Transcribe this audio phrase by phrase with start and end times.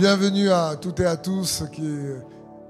[0.00, 1.86] Bienvenue à toutes et à tous qui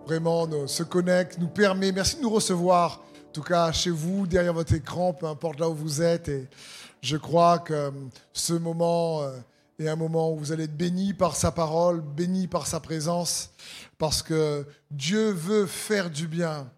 [0.05, 1.93] vraiment se connectent, nous permet.
[1.93, 5.71] Merci de nous recevoir, en tout cas chez vous, derrière votre écran, peu importe là
[5.71, 6.29] où vous êtes.
[6.29, 6.49] Et
[7.01, 7.93] je crois que
[8.33, 9.39] ce moment euh,
[9.79, 13.51] est un moment où vous allez être bénis par sa parole, bénis par sa présence,
[13.97, 16.69] parce que Dieu veut faire du bien.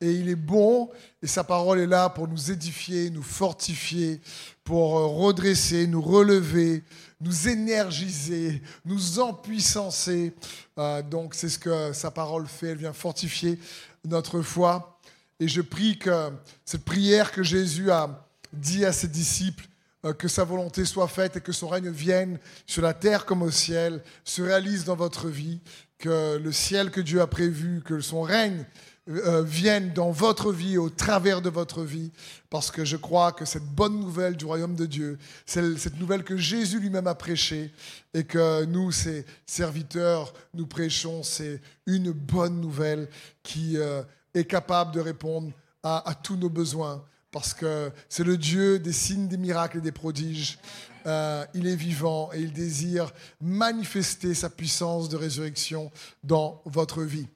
[0.00, 0.90] Et il est bon,
[1.22, 4.20] et sa parole est là pour nous édifier, nous fortifier,
[4.64, 6.82] pour euh, redresser, nous relever,
[7.22, 10.34] nous énergiser, nous empuissancer.
[10.78, 13.58] Euh, donc c'est ce que sa parole fait, elle vient fortifier
[14.04, 14.98] notre foi.
[15.40, 16.30] Et je prie que
[16.64, 19.66] cette prière que Jésus a dit à ses disciples,
[20.04, 23.42] euh, que sa volonté soit faite et que son règne vienne sur la terre comme
[23.42, 25.60] au ciel, se réalise dans votre vie,
[25.98, 28.66] que le ciel que Dieu a prévu, que son règne
[29.08, 32.12] euh, vienne dans votre vie, au travers de votre vie,
[32.50, 36.36] parce que je crois que cette bonne nouvelle du royaume de Dieu, cette nouvelle que
[36.36, 37.72] Jésus lui-même a prêchée
[38.14, 43.08] et que nous, ses serviteurs, nous prêchons, c'est une bonne nouvelle
[43.42, 44.04] qui euh,
[44.34, 45.50] est capable de répondre
[45.82, 49.90] à, tous nos besoins, parce que c'est le Dieu des signes, des miracles et des
[49.90, 50.60] prodiges.
[51.06, 53.10] Euh, il est vivant et il désire
[53.40, 55.90] manifester sa puissance de résurrection
[56.22, 57.26] dans votre vie.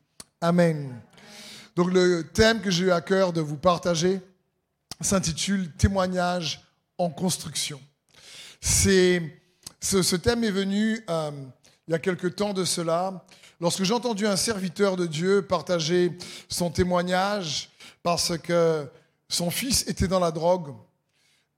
[0.41, 0.95] Amen.
[1.77, 4.23] Donc le thème que j'ai eu à cœur de vous partager
[5.03, 6.63] s'intitule Témoignage
[6.97, 7.79] en construction.
[8.63, 9.23] C'est,
[9.79, 11.31] ce, thème est venu euh,
[11.87, 13.23] il y a quelque temps de cela,
[13.61, 16.17] lorsque j'ai entendu un serviteur de Dieu partager
[16.49, 17.69] son témoignage
[18.03, 18.89] parce que
[19.29, 20.75] son fils était dans la drogue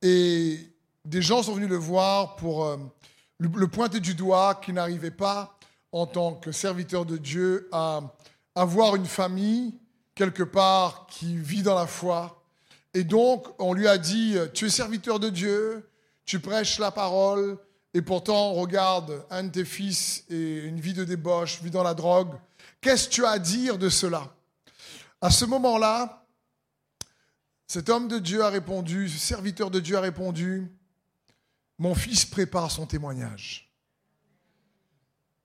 [0.03, 0.59] et
[1.05, 2.77] des gens sont venus le voir pour euh,
[3.39, 5.57] le pointer du doigt qui n'arrivait pas
[5.93, 8.01] en tant que serviteur de Dieu à
[8.57, 9.75] avoir une famille
[10.19, 12.43] quelque part qui vit dans la foi.
[12.93, 15.89] Et donc, on lui a dit, tu es serviteur de Dieu,
[16.25, 17.57] tu prêches la parole,
[17.95, 21.95] et pourtant, regarde, un de tes fils et une vie de débauche, vit dans la
[21.95, 22.35] drogue.
[22.81, 24.35] Qu'est-ce que tu as à dire de cela?
[25.21, 26.27] À ce moment-là,
[27.69, 30.69] cet homme de Dieu a répondu, ce serviteur de Dieu a répondu,
[31.79, 33.73] mon fils prépare son témoignage.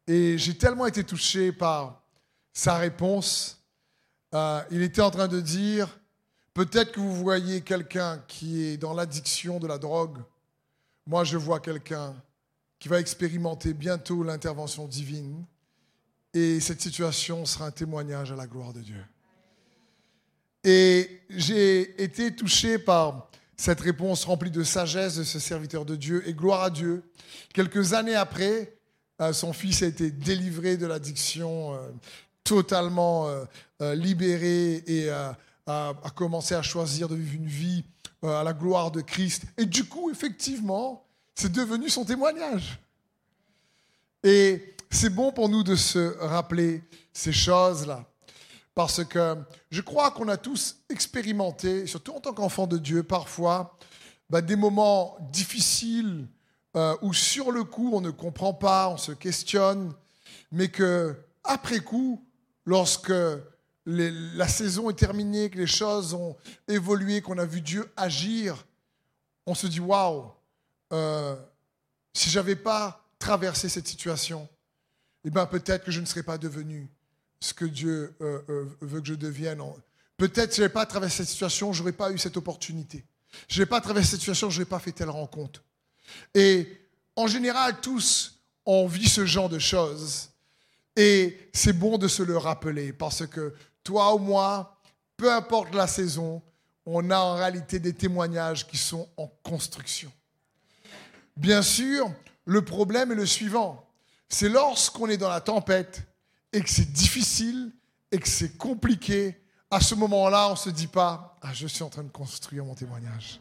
[0.08, 2.02] Et j'ai tellement été touché par
[2.54, 3.63] sa réponse
[4.34, 5.88] euh, il était en train de dire,
[6.54, 10.18] peut-être que vous voyez quelqu'un qui est dans l'addiction de la drogue.
[11.06, 12.16] Moi, je vois quelqu'un
[12.80, 15.46] qui va expérimenter bientôt l'intervention divine.
[16.34, 19.06] Et cette situation sera un témoignage à la gloire de Dieu.
[20.64, 26.28] Et j'ai été touché par cette réponse remplie de sagesse de ce serviteur de Dieu.
[26.28, 27.04] Et gloire à Dieu.
[27.54, 28.76] Quelques années après,
[29.22, 31.90] euh, son fils a été délivré de l'addiction euh,
[32.44, 33.30] totalement
[33.96, 35.32] libéré et euh,
[35.68, 37.84] a, commencé à choisir de vivre une vie
[38.22, 39.44] à la gloire de Christ.
[39.58, 41.06] Et du coup, effectivement,
[41.36, 42.80] c'est devenu son témoignage.
[44.24, 48.06] Et c'est bon pour nous de se rappeler ces choses-là.
[48.76, 49.36] Parce que
[49.70, 53.78] je crois qu'on a tous expérimenté, surtout en tant qu'enfant de Dieu, parfois,
[54.30, 56.28] bah, des moments difficiles
[57.02, 59.94] où sur le coup, on ne comprend pas, on se questionne,
[60.52, 62.26] mais que après coup,
[62.66, 63.14] lorsque
[63.86, 66.36] la saison est terminée, que les choses ont
[66.68, 68.66] évolué, qu'on a vu Dieu agir,
[69.46, 70.32] on se dit waouh,
[70.94, 71.36] euh,
[72.14, 74.48] si j'avais pas traversé cette situation,
[75.26, 76.90] eh ben peut-être que je ne serais pas devenu
[77.40, 79.62] ce que Dieu euh, euh, veut que je devienne.
[80.18, 83.06] Peut-être si je n'avais pas traversé cette situation, je n'aurais pas eu cette opportunité.
[83.48, 85.64] Je n'avais pas traversé cette situation, je n'aurais pas fait telle rencontre.
[86.34, 86.78] Et
[87.16, 90.30] en général, tous, on vit ce genre de choses.
[90.96, 94.80] Et c'est bon de se le rappeler parce que toi ou moi,
[95.18, 96.42] peu importe la saison,
[96.86, 100.12] on a en réalité des témoignages qui sont en construction.
[101.36, 102.12] Bien sûr,
[102.46, 103.88] le problème est le suivant.
[104.30, 106.04] C'est lorsqu'on est dans la tempête
[106.52, 107.72] et que c'est difficile
[108.12, 109.40] et que c'est compliqué,
[109.72, 112.64] à ce moment-là, on ne se dit pas, ah, je suis en train de construire
[112.64, 113.40] mon témoignage.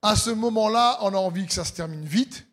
[0.00, 2.44] À ce moment-là, on a envie que ça se termine vite.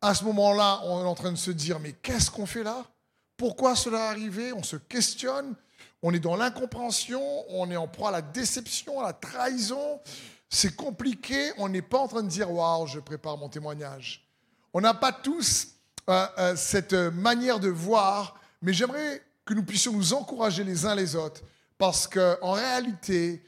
[0.00, 2.86] À ce moment-là, on est en train de se dire, mais qu'est-ce qu'on fait là?
[3.36, 4.52] Pourquoi cela est arrivé?
[4.54, 5.54] On se questionne,
[6.02, 10.00] on est dans l'incompréhension, on est en proie à la déception, à la trahison.
[10.48, 14.26] C'est compliqué, on n'est pas en train de dire Waouh, je prépare mon témoignage.
[14.72, 15.68] On n'a pas tous
[16.08, 20.94] euh, euh, cette manière de voir, mais j'aimerais que nous puissions nous encourager les uns
[20.94, 21.42] les autres,
[21.78, 23.42] parce qu'en réalité,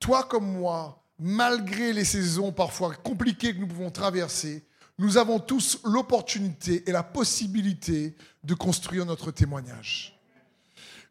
[0.00, 4.64] toi comme moi, malgré les saisons parfois compliquées que nous pouvons traverser,
[4.98, 10.17] nous avons tous l'opportunité et la possibilité de construire notre témoignage.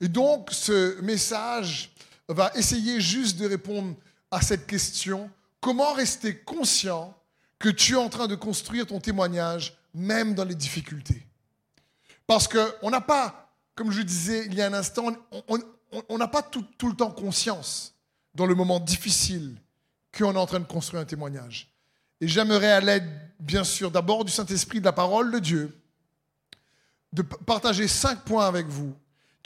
[0.02, 1.92] Et donc, ce message
[2.28, 3.96] va essayer juste de répondre
[4.32, 5.30] à cette question,
[5.62, 7.16] comment rester conscient
[7.60, 11.26] que tu es en train de construire ton témoignage même dans les difficultés?
[12.28, 15.16] Parce qu'on n'a pas, comme je disais il y a un instant,
[16.10, 17.96] on n'a pas tout, tout le temps conscience,
[18.36, 19.56] dans le moment difficile,
[20.16, 21.72] qu'on est en train de construire un témoignage.
[22.22, 23.10] Et j'aimerais, à l'aide,
[23.40, 25.76] bien sûr, d'abord du Saint-Esprit, de la parole de Dieu,
[27.14, 28.94] de partager cinq points avec vous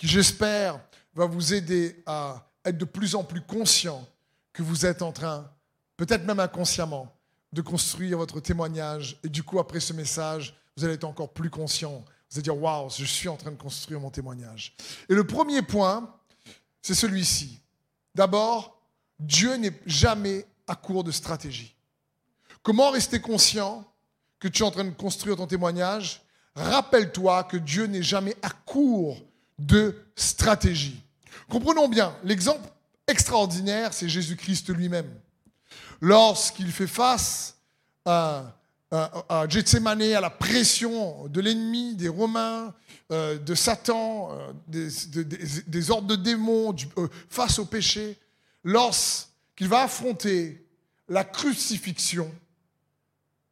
[0.01, 0.79] qui, j'espère,
[1.13, 4.03] va vous aider à être de plus en plus conscient
[4.51, 5.47] que vous êtes en train,
[5.95, 7.15] peut-être même inconsciemment,
[7.53, 9.19] de construire votre témoignage.
[9.23, 12.03] Et du coup, après ce message, vous allez être encore plus conscient.
[12.31, 14.75] Vous allez dire, waouh, je suis en train de construire mon témoignage.
[15.07, 16.11] Et le premier point,
[16.81, 17.59] c'est celui-ci.
[18.15, 18.81] D'abord,
[19.19, 21.75] Dieu n'est jamais à court de stratégie.
[22.63, 23.85] Comment rester conscient
[24.39, 26.23] que tu es en train de construire ton témoignage?
[26.55, 29.21] Rappelle-toi que Dieu n'est jamais à court
[29.65, 31.01] de stratégie.
[31.49, 32.67] Comprenons bien, l'exemple
[33.07, 35.09] extraordinaire, c'est Jésus-Christ lui-même.
[35.99, 37.57] Lorsqu'il fait face
[38.05, 38.55] à,
[38.91, 42.73] à, Gethsemane, à la pression de l'ennemi, des Romains,
[43.11, 48.17] euh, de Satan, euh, des, ordres de démons, euh, face au péché,
[48.63, 50.65] lorsqu'il va affronter
[51.07, 52.31] la crucifixion,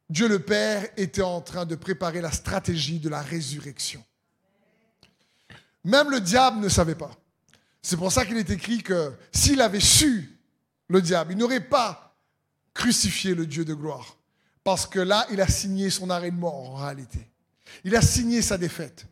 [0.08, 4.02] Dieu le Père était en train de préparer la stratégie de la résurrection.
[5.84, 7.10] Même le diable ne savait pas.
[7.82, 10.38] C'est pour ça qu'il est écrit que s'il avait su,
[10.88, 12.16] le diable, il n'aurait pas
[12.74, 14.16] crucifié le Dieu de gloire.
[14.64, 17.30] Parce que là, il a signé son arrêt de mort en réalité.
[17.84, 19.06] Il a signé sa défaite.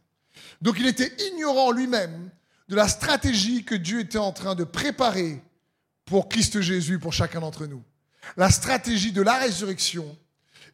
[0.60, 2.30] Donc il était ignorant lui-même
[2.68, 5.42] de la stratégie que Dieu était en train de préparer
[6.04, 7.82] pour Christ Jésus, pour chacun d'entre nous.
[8.36, 10.16] La stratégie de la résurrection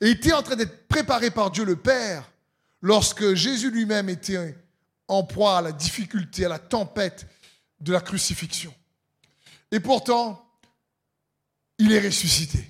[0.01, 2.31] était en train d'être préparée par Dieu le Père
[2.83, 4.57] lorsque Jésus lui-même était
[5.09, 7.27] en proie à la difficulté, à la tempête
[7.81, 8.75] de la crucifixion.
[9.71, 10.45] Et pourtant,
[11.79, 12.65] il est ressuscité.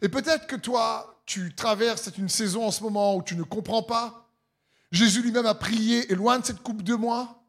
[0.00, 3.82] Et peut-être que toi, tu traverses une saison en ce moment où tu ne comprends
[3.82, 4.30] pas.
[4.92, 7.42] Jésus lui-même a prié, éloigne cette coupe de moi.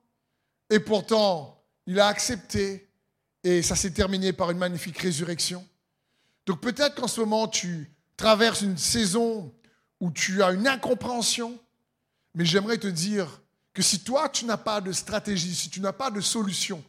[0.69, 2.89] Et pourtant, il a accepté.
[3.43, 5.65] Et ça s'est terminé par une magnifique résurrection.
[6.45, 9.53] Donc peut-être qu'en ce moment, tu traverses une saison
[9.99, 11.59] où tu as une incompréhension.
[12.33, 13.41] Mais j'aimerais te dire
[13.75, 16.81] que si toi, tu n'as pas de stratégie, si tu n'as pas de solution,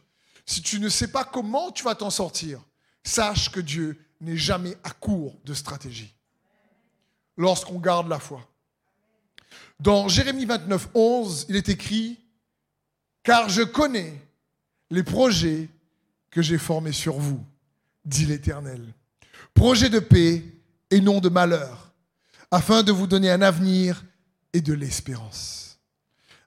[0.45, 2.61] si tu ne sais pas comment tu vas t'en sortir,
[3.03, 6.15] sache que Dieu n'est jamais à court de stratégie
[7.35, 8.49] lorsqu'on garde la foi.
[9.81, 12.17] Dans Jérémie 29, 11, il est écrit,
[13.21, 14.25] Car je connais
[14.89, 15.67] les projets
[16.31, 17.45] que j'ai formés sur vous,
[18.05, 18.81] dit l'Éternel.
[19.53, 20.41] Projets de paix
[20.89, 21.91] et non de malheur,
[22.49, 24.05] afin de vous donner un avenir
[24.53, 25.66] et de l'espérance.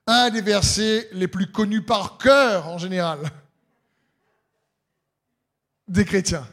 [0.07, 3.19] Un des versets les plus connus par cœur en général
[5.91, 6.47] des chrétiens.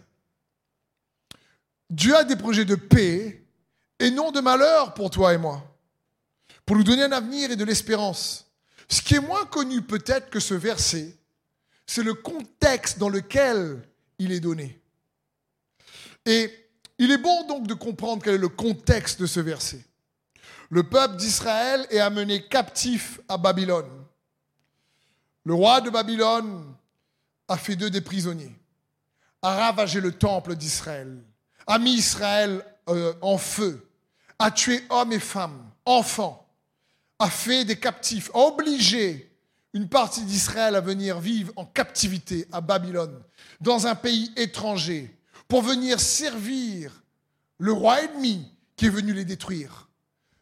[1.89, 3.45] Dieu a des projets de paix
[3.99, 5.62] et non de malheur pour toi et moi,
[6.67, 8.47] pour nous donner un avenir et de l'espérance.
[8.89, 11.17] Ce qui est moins connu peut-être que ce verset,
[11.87, 13.83] c'est le contexte dans lequel
[14.19, 14.81] il est donné.
[16.27, 16.53] Et
[16.99, 19.85] il est bon donc de comprendre quel est le contexte de ce verset.
[20.70, 24.05] Le peuple d'Israël est amené captif à Babylone.
[25.44, 26.75] Le roi de Babylone
[27.49, 28.55] a fait d'eux des prisonniers,
[29.41, 31.23] a ravagé le temple d'Israël,
[31.67, 33.88] a mis Israël euh, en feu,
[34.38, 36.47] a tué hommes et femmes, enfants,
[37.19, 39.32] a fait des captifs, a obligé
[39.73, 43.23] une partie d'Israël à venir vivre en captivité à Babylone,
[43.62, 45.16] dans un pays étranger,
[45.47, 47.02] pour venir servir
[47.57, 49.88] le roi ennemi qui est venu les détruire.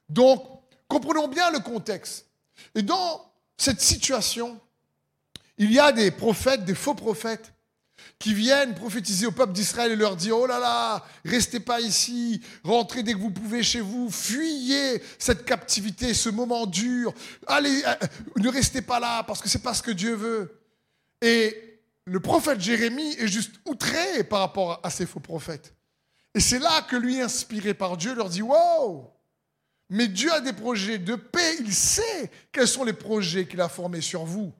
[0.08, 0.44] Donc,
[0.88, 2.26] comprenons bien le contexte.
[2.74, 4.60] Et dans cette situation,
[5.58, 7.52] il y a des prophètes, des faux prophètes,
[8.18, 12.40] qui viennent prophétiser au peuple d'Israël et leur dire, oh là là, restez pas ici,
[12.64, 17.12] rentrez dès que vous pouvez chez vous, fuyez cette captivité, ce moment dur,
[17.46, 17.94] allez, euh,
[18.36, 20.60] ne restez pas là parce que c'est pas ce que Dieu veut.
[21.20, 25.74] Et le prophète Jérémie est juste outré par rapport à ces faux prophètes.
[26.34, 29.10] Et c'est là que lui, inspiré par Dieu, leur dit, wow,
[29.88, 33.68] mais Dieu a des projets de paix, il sait quels sont les projets qu'il a
[33.68, 34.52] formés sur vous.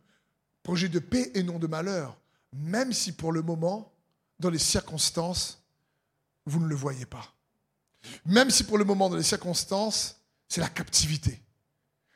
[0.63, 2.17] Projets de paix et non de malheur
[2.63, 3.93] même si pour le moment,
[4.39, 5.63] dans les circonstances,
[6.47, 7.35] vous ne le voyez pas.
[8.25, 11.43] Même si pour le moment, dans les circonstances, c'est la captivité.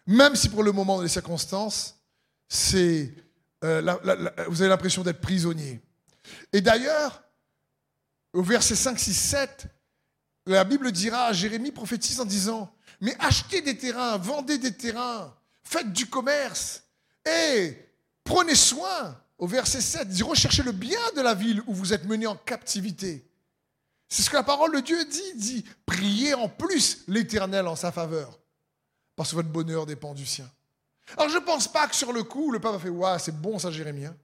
[0.07, 2.00] Même si pour le moment, dans les circonstances,
[2.49, 3.12] c'est,
[3.64, 3.81] euh,
[4.49, 5.81] vous avez l'impression d'être prisonnier.
[6.52, 7.23] Et d'ailleurs,
[8.33, 9.67] au verset 5, 6, 7,
[10.54, 15.35] la Bible dira à Jérémie prophétise en disant, mais achetez des terrains, vendez des terrains,
[15.62, 16.83] faites du commerce
[17.25, 17.76] et
[18.25, 21.92] prenez soin au verset 7, il dit recherchez le bien de la ville où vous
[21.95, 23.26] êtes menés en captivité.
[24.09, 25.35] C'est ce que la parole de Dieu dit.
[25.37, 28.38] Dit priez en plus l'Éternel en sa faveur,
[29.16, 30.50] parce que votre bonheur dépend du sien.
[31.16, 33.40] Alors je ne pense pas que sur le coup, le pape a fait Ouais, c'est
[33.40, 34.07] bon ça, Jérémie.
[34.07, 34.16] Hein.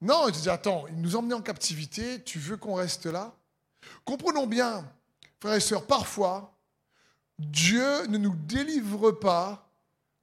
[0.00, 3.34] Non, il te dit Attends, il nous emmenait en captivité, tu veux qu'on reste là?
[4.04, 4.84] Comprenons bien,
[5.40, 6.54] frères et sœurs, parfois,
[7.38, 9.68] Dieu ne nous délivre pas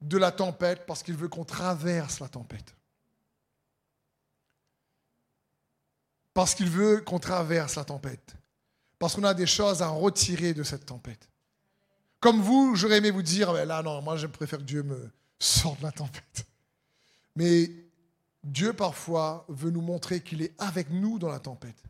[0.02, 2.76] de la tempête parce qu'il veut qu'on traverse la tempête.
[6.34, 8.36] Parce qu'il veut qu'on traverse la tempête.
[9.00, 11.30] Parce qu'on a des choses à retirer de cette tempête.
[12.20, 15.12] Comme vous, j'aurais aimé vous dire, mais là, non, moi, je préfère que Dieu me
[15.40, 16.46] sorte de la tempête.
[17.36, 17.72] Mais
[18.44, 21.82] Dieu, parfois, veut nous montrer qu'il est avec nous dans la tempête.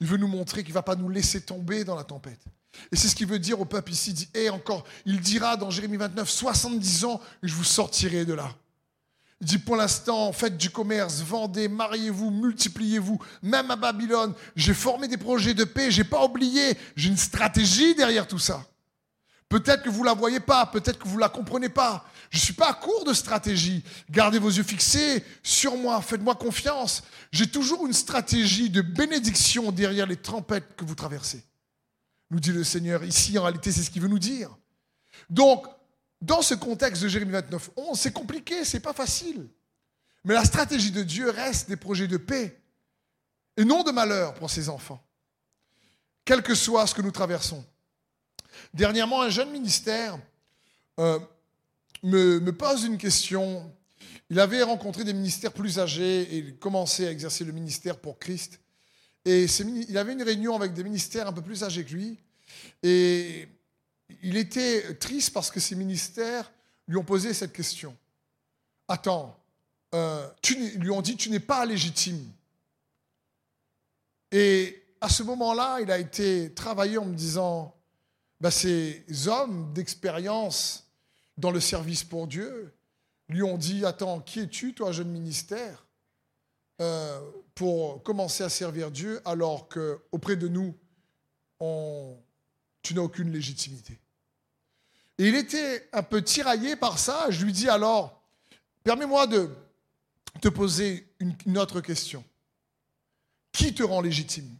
[0.00, 2.44] Il veut nous montrer qu'il ne va pas nous laisser tomber dans la tempête.
[2.92, 4.10] Et c'est ce qu'il veut dire au peuple ici.
[4.10, 8.34] Il dit, et encore, il dira dans Jérémie 29, 70 ans, je vous sortirai de
[8.34, 8.54] là.
[9.40, 13.18] Il dit, pour l'instant, faites du commerce, vendez, mariez-vous, multipliez-vous.
[13.42, 17.94] Même à Babylone, j'ai formé des projets de paix, j'ai pas oublié, j'ai une stratégie
[17.94, 18.62] derrière tout ça.
[19.48, 22.04] Peut-être que vous ne la voyez pas, peut-être que vous ne la comprenez pas.
[22.30, 23.82] Je ne suis pas à court de stratégie.
[24.08, 27.02] Gardez vos yeux fixés sur moi, faites-moi confiance.
[27.32, 31.42] J'ai toujours une stratégie de bénédiction derrière les tempêtes que vous traversez.
[32.30, 33.04] Nous dit le Seigneur.
[33.04, 34.56] Ici, en réalité, c'est ce qu'il veut nous dire.
[35.28, 35.66] Donc,
[36.20, 39.48] dans ce contexte de Jérémie 29, 11, c'est compliqué, c'est pas facile.
[40.24, 42.60] Mais la stratégie de Dieu reste des projets de paix
[43.56, 45.02] et non de malheur pour ses enfants,
[46.24, 47.64] quel que soit ce que nous traversons.
[48.74, 50.18] Dernièrement, un jeune ministère
[50.98, 51.18] euh,
[52.02, 53.72] me, pose une question.
[54.28, 58.18] Il avait rencontré des ministères plus âgés et il commençait à exercer le ministère pour
[58.18, 58.60] Christ.
[59.24, 62.18] Et il avait une réunion avec des ministères un peu plus âgés que lui.
[62.82, 63.48] Et
[64.22, 66.50] il était triste parce que ces ministères
[66.88, 67.96] lui ont posé cette question.
[68.88, 69.38] Attends,
[69.94, 72.30] euh, tu, lui ont dit, tu n'es pas légitime.
[74.32, 77.74] Et à ce moment-là, il a été travaillé en me disant,
[78.40, 80.86] bah, ces hommes d'expérience
[81.36, 82.72] dans le service pour Dieu
[83.28, 85.86] lui ont dit, attends, qui es-tu, toi, jeune ministère,
[86.80, 87.20] euh,
[87.54, 90.74] pour commencer à servir Dieu alors qu'auprès de nous,
[91.58, 92.16] on,
[92.82, 93.98] tu n'as aucune légitimité.
[95.18, 97.30] Et il était un peu tiraillé par ça.
[97.30, 98.22] Je lui dis alors,
[98.82, 99.50] permets-moi de
[100.40, 102.24] te poser une autre question.
[103.52, 104.56] Qui te rend légitime?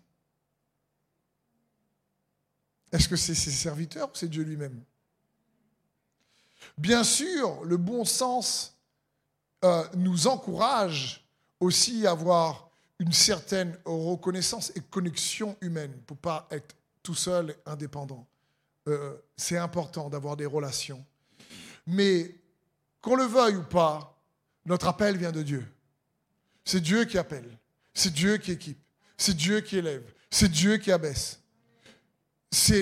[2.93, 4.83] Est-ce que c'est ses serviteurs ou c'est Dieu lui-même?
[6.77, 8.77] Bien sûr, le bon sens
[9.65, 11.25] euh, nous encourage
[11.61, 18.26] aussi avoir une certaine reconnaissance et connexion humaine pour pas être tout seul indépendant.
[18.88, 21.05] Euh, c'est important d'avoir des relations.
[21.87, 22.35] Mais
[23.00, 24.19] qu'on le veuille ou pas,
[24.67, 25.67] notre appel vient de Dieu.
[26.64, 27.59] C'est Dieu qui appelle.
[27.95, 28.81] C'est Dieu qui équipe.
[29.17, 30.05] C'est Dieu qui élève.
[30.31, 31.40] C'est Dieu qui abaisse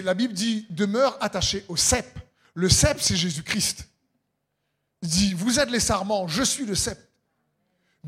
[0.02, 2.06] la Bible dit demeure attaché au cep.
[2.54, 3.88] Le cep, c'est Jésus-Christ.
[5.02, 6.98] Il dit vous êtes les sarments, je suis le cep.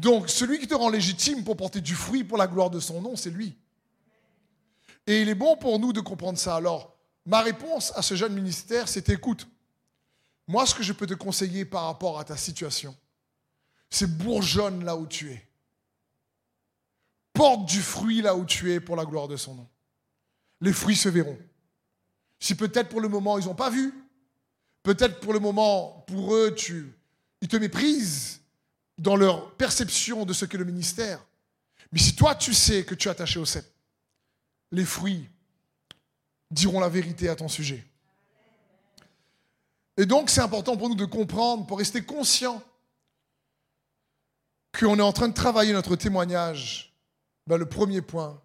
[0.01, 3.03] Donc celui qui te rend légitime pour porter du fruit pour la gloire de son
[3.03, 3.55] nom, c'est lui.
[5.07, 6.57] Et il est bon pour nous de comprendre ça.
[6.57, 9.47] Alors, ma réponse à ce jeune ministère, c'est écoute,
[10.49, 12.97] moi ce que je peux te conseiller par rapport à ta situation,
[13.91, 15.47] c'est bourgeonne là où tu es.
[17.35, 19.69] Porte du fruit là où tu es pour la gloire de son nom.
[20.63, 21.39] Les fruits se verront.
[22.39, 23.93] Si peut-être pour le moment, ils n'ont pas vu,
[24.83, 26.91] peut-être pour le moment, pour eux, tu,
[27.43, 28.40] ils te méprisent
[29.01, 31.25] dans leur perception de ce qu'est le ministère.
[31.91, 33.65] Mais si toi, tu sais que tu es attaché au cep,
[34.71, 35.27] les fruits
[36.51, 37.85] diront la vérité à ton sujet.
[39.97, 42.63] Et donc, c'est important pour nous de comprendre, pour rester conscient
[44.79, 46.95] qu'on est en train de travailler notre témoignage.
[47.47, 48.41] Ben, le premier point,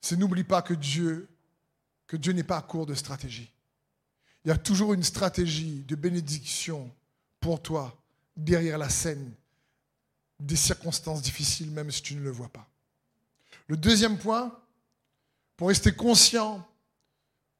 [0.00, 1.28] c'est n'oublie pas que Dieu
[2.06, 3.52] que Dieu n'est pas à court de stratégie.
[4.44, 6.90] Il y a toujours une stratégie de bénédiction
[7.38, 7.94] pour toi
[8.34, 9.30] derrière la scène
[10.40, 12.68] des circonstances difficiles, même si tu ne le vois pas.
[13.66, 14.56] Le deuxième point,
[15.56, 16.66] pour rester conscient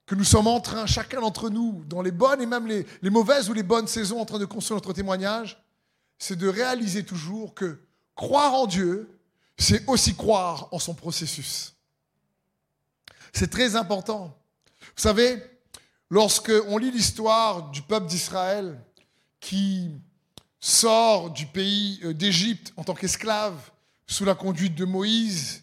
[0.06, 3.50] que nous sommes en train, chacun d'entre nous, dans les bonnes et même les, mauvaises
[3.50, 5.62] ou les bonnes saisons, en train de construire notre témoignage,
[6.18, 7.78] c'est de réaliser toujours que
[8.14, 9.08] croire en Dieu,
[9.58, 11.74] c'est aussi croire en son processus.
[13.32, 14.36] C'est très important.
[14.80, 15.42] Vous savez,
[16.08, 18.80] lorsque on lit l'histoire du peuple d'Israël
[19.40, 19.90] qui
[20.60, 23.56] sort du pays euh, d'Égypte en tant qu'esclave
[24.06, 25.62] sous la conduite de Moïse,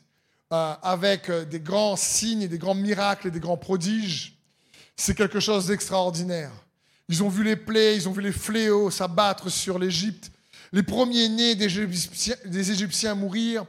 [0.54, 4.38] euh, avec euh, des grands signes et des grands miracles et des grands prodiges,
[4.96, 6.52] c'est quelque chose d'extraordinaire.
[7.10, 10.32] Ils ont vu les plaies, ils ont vu les fléaux s'abattre sur l'Égypte,
[10.72, 13.66] les premiers-nés des Égyptiens mourir,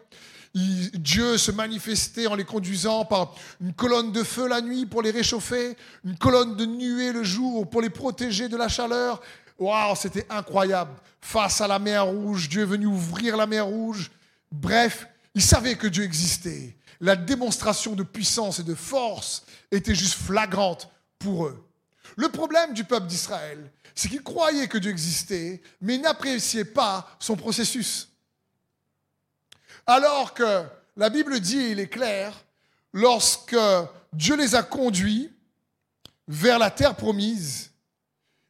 [0.54, 5.10] Dieu se manifestait en les conduisant par une colonne de feu la nuit pour les
[5.10, 9.20] réchauffer, une colonne de nuée le jour pour les protéger de la chaleur,
[9.58, 10.94] Waouh, c'était incroyable.
[11.20, 14.10] Face à la mer Rouge, Dieu est venu ouvrir la mer Rouge.
[14.52, 16.76] Bref, ils savaient que Dieu existait.
[17.00, 21.66] La démonstration de puissance et de force était juste flagrante pour eux.
[22.16, 27.08] Le problème du peuple d'Israël, c'est qu'ils croyaient que Dieu existait, mais ils n'appréciaient pas
[27.18, 28.08] son processus.
[29.86, 30.64] Alors que
[30.96, 32.32] la Bible dit, il est clair,
[32.92, 33.56] lorsque
[34.12, 35.30] Dieu les a conduits
[36.28, 37.70] vers la terre promise,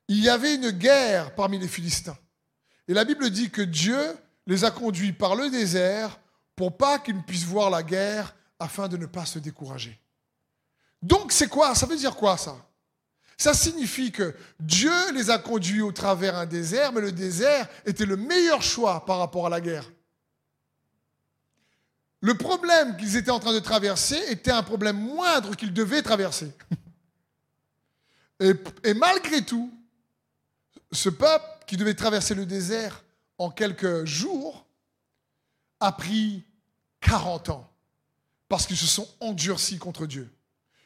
[0.08, 2.16] il y avait une guerre parmi les Philistins.
[2.88, 3.98] Et la Bible dit que Dieu
[4.46, 6.20] les a conduits par le désert
[6.54, 10.00] pour pas qu'ils ne puissent voir la guerre afin de ne pas se décourager.
[11.02, 11.74] Donc c'est quoi?
[11.74, 12.56] Ça veut dire quoi ça?
[13.36, 18.06] Ça signifie que Dieu les a conduits au travers un désert, mais le désert était
[18.06, 19.90] le meilleur choix par rapport à la guerre.
[22.22, 26.50] Le problème qu'ils étaient en train de traverser était un problème moindre qu'ils devaient traverser.
[28.40, 28.52] Et,
[28.84, 29.72] et, malgré tout,
[30.92, 33.02] ce peuple qui devait traverser le désert
[33.38, 34.66] en quelques jours
[35.80, 36.44] a pris
[37.00, 37.70] 40 ans
[38.48, 40.30] parce qu'ils se sont endurcis contre Dieu.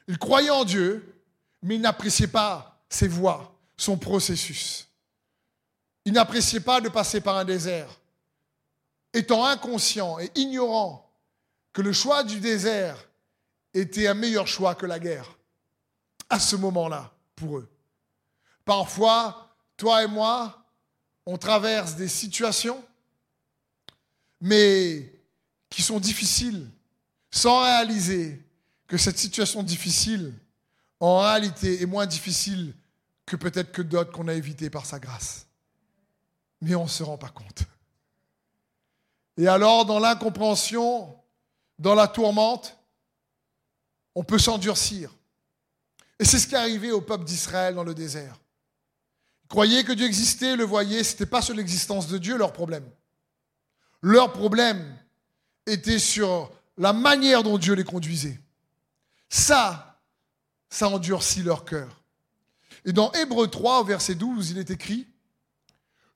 [0.09, 1.23] Ils croyaient en Dieu,
[1.63, 4.89] mais ils n'appréciaient pas ses voies, son processus.
[6.05, 8.01] Ils n'appréciaient pas de passer par un désert.
[9.13, 11.09] Étant inconscients et ignorants
[11.73, 12.97] que le choix du désert
[13.75, 15.37] était un meilleur choix que la guerre,
[16.29, 17.69] à ce moment-là, pour eux.
[18.65, 19.50] Parfois,
[19.81, 20.63] toi et moi,
[21.25, 22.85] on traverse des situations,
[24.43, 25.11] mais
[25.71, 26.69] qui sont difficiles,
[27.31, 28.45] sans réaliser
[28.87, 30.35] que cette situation difficile,
[31.01, 32.75] en réalité, est moins difficile
[33.25, 35.47] que peut-être que d'autres qu'on a évitées par sa grâce.
[36.61, 37.63] Mais on ne se rend pas compte.
[39.39, 41.17] Et alors, dans l'incompréhension,
[41.79, 42.77] dans la tourmente,
[44.15, 45.11] on peut s'endurcir.
[46.19, 48.40] Et c'est ce qui est arrivé au peuple d'Israël dans le désert.
[49.51, 52.89] Croyaient que Dieu existait, le voyaient, ce n'était pas sur l'existence de Dieu leur problème.
[54.01, 54.97] Leur problème
[55.67, 58.41] était sur la manière dont Dieu les conduisait.
[59.29, 60.01] Ça,
[60.69, 62.01] ça endurcit leur cœur.
[62.85, 65.09] Et dans Hébreu 3, au verset 12, il est écrit,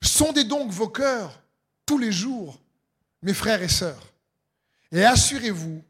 [0.01, 1.41] Sondez donc vos cœurs
[1.85, 2.57] tous les jours,
[3.21, 4.13] mes frères et sœurs,
[4.93, 5.83] et assurez-vous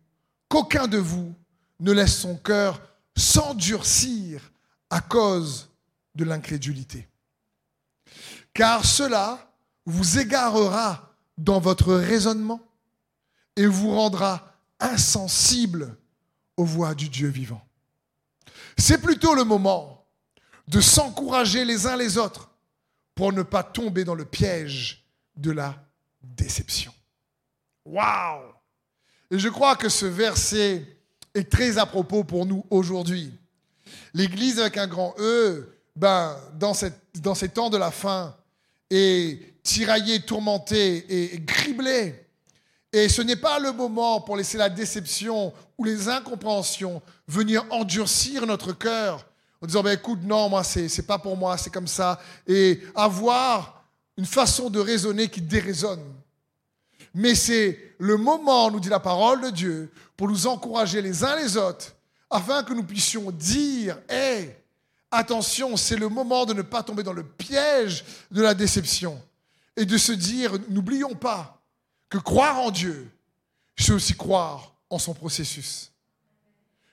[0.49, 1.31] qu'aucun de vous
[1.79, 2.81] ne laisse son cœur
[3.15, 4.51] s'endurcir
[4.89, 5.69] à cause
[6.15, 7.07] de l'incrédulité.
[8.55, 9.51] Car cela
[9.85, 12.61] vous égarera dans votre raisonnement
[13.57, 15.97] et vous rendra insensible
[16.55, 17.61] aux voix du Dieu vivant.
[18.77, 20.07] C'est plutôt le moment
[20.69, 22.49] de s'encourager les uns les autres
[23.13, 25.75] pour ne pas tomber dans le piège de la
[26.23, 26.93] déception.
[27.83, 28.53] Waouh
[29.31, 30.97] Et je crois que ce verset
[31.33, 33.37] est très à propos pour nous aujourd'hui.
[34.13, 36.73] L'Église avec un grand E, ben, dans,
[37.15, 38.35] dans ces temps de la fin,
[38.89, 42.25] est tiraillée, tourmentée et, et criblée
[42.95, 48.47] et ce n'est pas le moment pour laisser la déception ou les incompréhensions venir endurcir
[48.47, 49.27] notre cœur
[49.61, 52.21] en disant, ben, écoute, non, moi, c'est, pas pour moi, c'est comme ça.
[52.47, 53.83] Et avoir
[54.15, 56.05] une façon de raisonner qui déraisonne.
[57.13, 61.35] Mais c'est le moment, nous dit la parole de Dieu, pour nous encourager les uns
[61.35, 61.97] les autres,
[62.29, 64.55] afin que nous puissions dire, hé,
[65.15, 69.21] attention, c'est le moment de ne pas tomber dans le piège de la déception.
[69.77, 71.61] Et de se dire, n'oublions pas,
[72.09, 73.11] que croire en Dieu,
[73.77, 75.91] c'est aussi croire en son processus.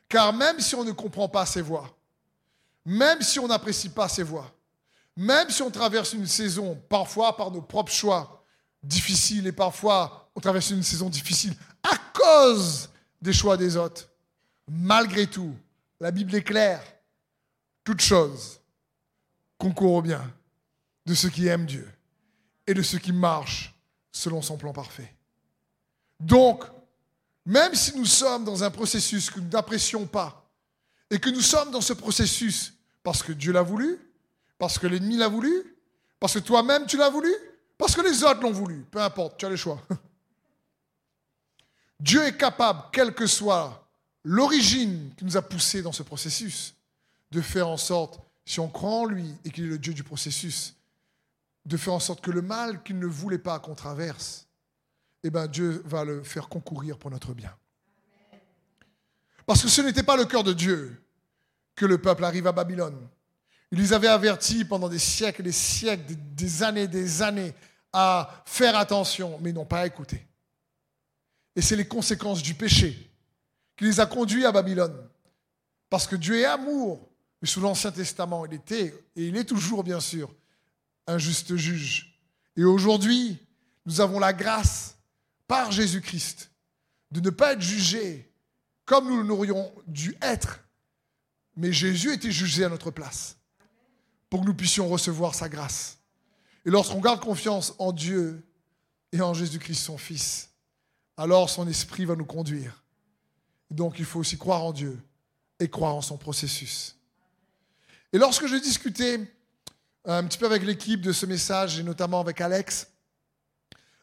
[0.09, 1.89] Car même si on ne comprend pas ses voies,
[2.85, 4.53] même si on n'apprécie pas ses voies,
[5.17, 8.45] même si on traverse une saison, parfois par nos propres choix
[8.83, 12.89] difficiles, et parfois on traverse une saison difficile à cause
[13.21, 14.09] des choix des autres,
[14.69, 15.55] malgré tout,
[16.01, 16.83] la Bible est claire,
[17.85, 18.61] toute chose
[19.59, 20.23] concourt au bien
[21.07, 21.89] de ceux qui aiment Dieu
[22.67, 23.75] et de ceux qui marchent
[24.11, 25.15] selon son plan parfait.
[26.21, 26.65] Donc,
[27.45, 30.39] même si nous sommes dans un processus que nous n'apprécions pas,
[31.11, 33.99] et que nous sommes dans ce processus parce que Dieu l'a voulu,
[34.59, 35.77] parce que l'ennemi l'a voulu,
[36.19, 37.35] parce que toi-même tu l'as voulu,
[37.77, 39.83] parce que les autres l'ont voulu, peu importe, tu as le choix.
[42.01, 43.87] Dieu est capable, quelle que soit
[44.25, 46.75] l'origine qui nous a poussés dans ce processus,
[47.33, 50.05] de faire en sorte, si on croit en lui et qu'il est le Dieu du
[50.05, 50.77] processus,
[51.65, 54.47] de faire en sorte que le mal qu'il ne voulait pas qu'on traverse,
[55.25, 57.55] eh ben Dieu va le faire concourir pour notre bien.
[59.47, 61.03] Parce que ce n'était pas le cœur de Dieu
[61.75, 63.09] que le peuple arrive à Babylone.
[63.71, 67.55] Il les avait avertis pendant des siècles, des siècles, des années, des années
[67.95, 70.27] à faire attention, mais ils n'ont pas écouté.
[71.57, 73.11] Et c'est les conséquences du péché
[73.77, 75.09] qui les a conduits à Babylone.
[75.89, 77.12] Parce que Dieu est amour.
[77.43, 80.33] Mais sous l'Ancien Testament, il était, et il est toujours bien sûr,
[81.09, 82.19] un juste juge.
[82.57, 83.37] Et aujourd'hui,
[83.85, 84.97] nous avons la grâce,
[85.49, 86.51] par Jésus-Christ,
[87.11, 88.33] de ne pas être jugés
[88.85, 90.61] comme nous l'aurions dû être.
[91.57, 93.37] Mais Jésus était jugé à notre place
[94.31, 95.99] pour que nous puissions recevoir sa grâce.
[96.65, 98.47] Et lorsqu'on garde confiance en Dieu
[99.11, 100.51] et en Jésus-Christ, son Fils,
[101.17, 102.83] alors son esprit va nous conduire.
[103.71, 104.99] Donc il faut aussi croire en Dieu
[105.59, 106.97] et croire en son processus.
[108.15, 109.21] Et lorsque je discutais
[110.07, 112.89] euh, un petit peu avec l'équipe de ce message, et notamment avec Alex,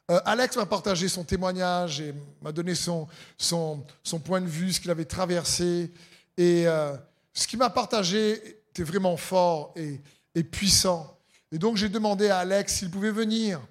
[0.10, 3.86] euh, Alex m'a partagé son témoignage et m'a donné son, son,
[4.26, 5.92] point de vue, ce qu'il avait traversé.
[6.38, 6.98] Et euh,
[7.34, 10.02] ce qu'il m'a partagé était vraiment fort et,
[10.34, 11.20] et puissant.
[11.52, 13.62] Et donc j'ai demandé à Alex s'il pouvait venir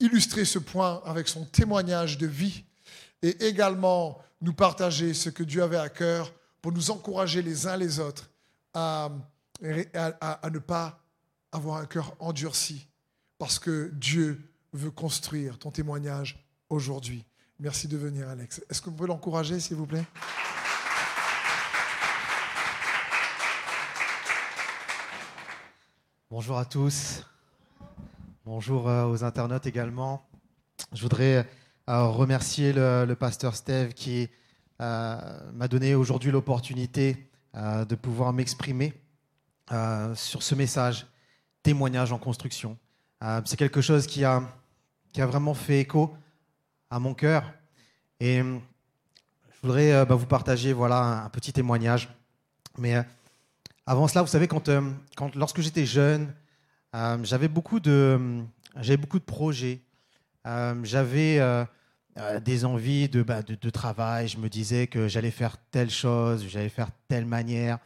[0.00, 2.64] illustrer ce point avec son témoignage de vie
[3.20, 7.76] et également nous partager ce que Dieu avait à cœur pour nous encourager les uns
[7.76, 8.30] les autres
[8.78, 11.00] à, ne pas
[11.52, 12.88] avoir un cœur endurci
[13.38, 17.24] parce que Dieu veut construire ton témoignage aujourd'hui.
[17.58, 18.62] Merci de venir, Alex.
[18.70, 20.04] Est-ce que vous pouvez l'encourager, s'il vous plaît?
[26.30, 27.24] Bonjour à tous.
[28.44, 30.28] Bonjour euh, aux internautes également.
[30.92, 31.48] Je voudrais
[31.88, 34.28] euh, remercier le, pasteur Steve qui
[34.80, 37.27] euh, m'a donné aujourd'hui l'opportunité
[37.58, 38.94] de pouvoir m'exprimer
[40.14, 41.06] sur ce message,
[41.62, 42.78] témoignage en construction.
[43.44, 44.42] C'est quelque chose qui a,
[45.12, 46.14] qui a vraiment fait écho
[46.88, 47.52] à mon cœur.
[48.20, 52.08] Et je voudrais bah, vous partager voilà, un, petit témoignage.
[52.78, 53.04] Mais
[53.86, 54.70] avant cela, vous savez, quand,
[55.16, 56.32] quand, lorsque j'étais jeune,
[56.94, 58.42] euh, j'avais beaucoup de,
[58.76, 59.80] j'avais beaucoup de projets.
[60.46, 61.38] Euh, j'avais
[62.18, 64.28] euh, des envies de, bah, de, travail.
[64.28, 67.78] Je me disais que j'allais faire telle chose, j'allais faire telle manière.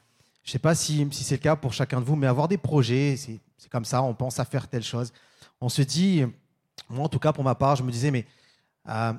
[0.42, 2.48] Je ne sais pas si, si c'est le cas pour chacun de vous, mais avoir
[2.48, 3.40] des projets, c'est,
[3.70, 4.02] comme ça.
[4.02, 5.12] On pense à faire telle chose.
[5.60, 6.24] On se dit,
[6.88, 8.26] moi en tout cas pour ma part, je me disais, mais
[8.84, 9.14] à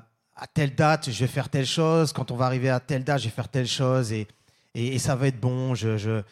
[0.54, 2.12] telle date, je vais faire telle chose.
[2.12, 4.28] Quand on va arriver à telle date, je vais faire telle chose et,
[4.74, 5.76] et, ça va être bon.
[5.76, 6.24] je,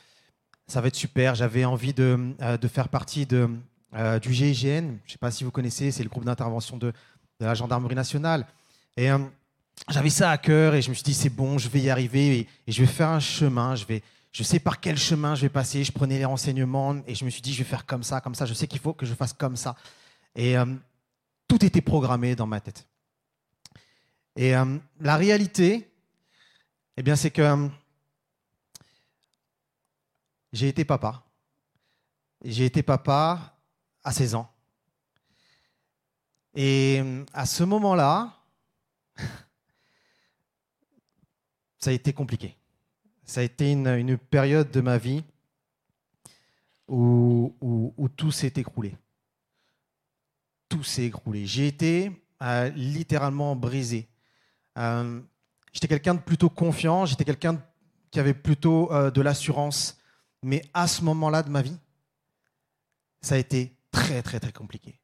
[0.72, 1.36] ça va être super.
[1.36, 3.50] J'avais envie de, euh, de, faire partie de,
[3.94, 4.56] euh, du GIGN.
[4.64, 6.94] Je ne sais pas si vous connaissez, c'est le groupe d'intervention de,
[7.40, 8.48] de, la gendarmerie nationale.
[8.98, 9.20] Et euh,
[9.90, 12.48] j'avais ça à cœur et je me suis dit, c'est bon, je vais y arriver
[12.68, 13.76] et, je vais faire un chemin.
[13.76, 15.84] Je, vais, je sais par quel chemin je vais passer.
[15.84, 18.36] Je prenais les renseignements et je me suis dit, je vais faire comme ça, comme
[18.36, 18.46] ça.
[18.46, 19.76] Je sais qu'il faut que je fasse comme ça.
[20.36, 20.56] Et
[21.48, 22.88] tout était programmé dans ma tête.
[24.38, 24.54] Et
[25.00, 25.92] la réalité,
[26.96, 27.70] eh bien, c'est que
[30.54, 31.24] j'ai été papa.
[32.44, 33.56] J'ai été papa
[34.04, 34.52] à 16 ans.
[36.54, 37.02] Et
[37.34, 38.41] à ce moment-là,
[41.78, 42.56] ça a été compliqué.
[43.24, 45.24] Ça a été une, période de ma vie
[46.88, 47.54] où,
[48.16, 48.96] tout s'est écroulé.
[50.70, 51.46] Tout s'est écroulé.
[51.46, 54.08] J'ai été euh, littéralement brisé.
[54.78, 55.22] Euh,
[55.72, 57.62] j'étais quelqu'un de plutôt confiant, j'étais quelqu'un
[58.10, 60.02] qui avait plutôt euh, de l'assurance
[60.44, 61.78] mais à ce moment-là de ma vie,
[63.22, 65.00] ça a été très, très, très compliqué.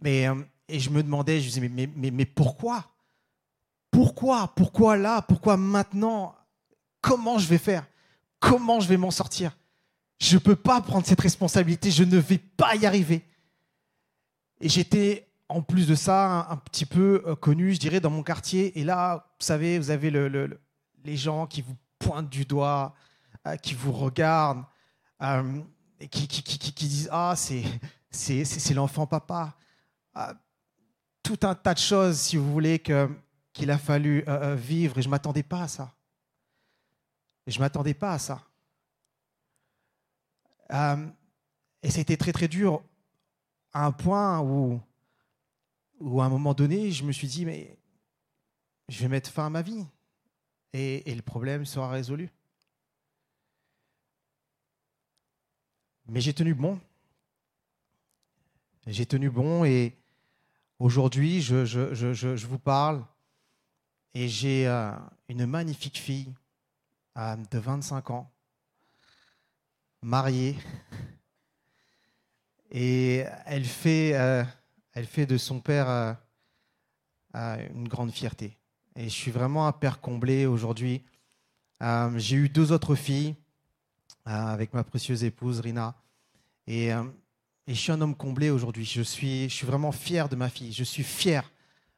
[0.00, 0.26] Mais,
[0.68, 2.84] et je me demandais, je me disais, mais pourquoi?
[3.96, 6.34] Pourquoi Pourquoi là Pourquoi maintenant?
[7.00, 7.86] Comment je vais faire?
[8.38, 9.56] Comment je vais m'en sortir?
[10.20, 13.24] Je ne peux pas prendre cette responsabilité, je ne vais pas y arriver.
[14.60, 18.22] Et j'étais, en plus de ça, un, petit peu euh, connu, je dirais, dans mon
[18.22, 18.78] quartier.
[18.78, 20.60] Et là, vous savez, vous avez le,
[21.02, 22.94] les gens qui vous pointent du doigt,
[23.46, 24.66] euh, qui vous regardent
[25.22, 25.62] euh,
[26.10, 26.26] qui,
[26.86, 29.56] disent Ah, c'est l'enfant papa.
[30.18, 30.34] Euh,
[31.22, 32.78] tout un tas de choses, si vous voulez,
[33.56, 34.22] qu'il a fallu
[34.56, 35.94] vivre et je ne m'attendais pas à ça.
[37.46, 38.46] Et je ne m'attendais pas à ça.
[41.82, 42.84] et c'était très très dur
[43.72, 44.80] à un point où,
[46.20, 47.78] à un moment donné, je me suis dit, mais
[48.88, 49.84] je vais mettre fin à ma vie.
[50.74, 52.28] Et, le problème sera résolu.
[56.08, 56.78] Mais j'ai tenu bon.
[58.86, 59.96] J'ai tenu bon et
[60.78, 63.02] aujourd'hui, je, vous parle
[64.18, 64.92] et j'ai euh,
[65.28, 66.32] une magnifique fille
[67.18, 68.32] euh, de 25 ans,
[70.00, 70.56] mariée,
[72.70, 74.42] et elle fait, euh,
[74.94, 76.16] elle fait de son père
[77.34, 78.56] une grande fierté.
[78.94, 81.04] Et je suis vraiment un père comblé aujourd'hui.
[82.16, 83.36] j'ai eu deux autres filles
[84.24, 85.94] avec ma précieuse épouse Rina.
[86.66, 86.94] Et, et
[87.66, 88.86] je suis un homme comblé aujourd'hui.
[88.86, 90.72] Je suis, je suis vraiment fier de ma fille.
[90.72, 91.52] Je suis fier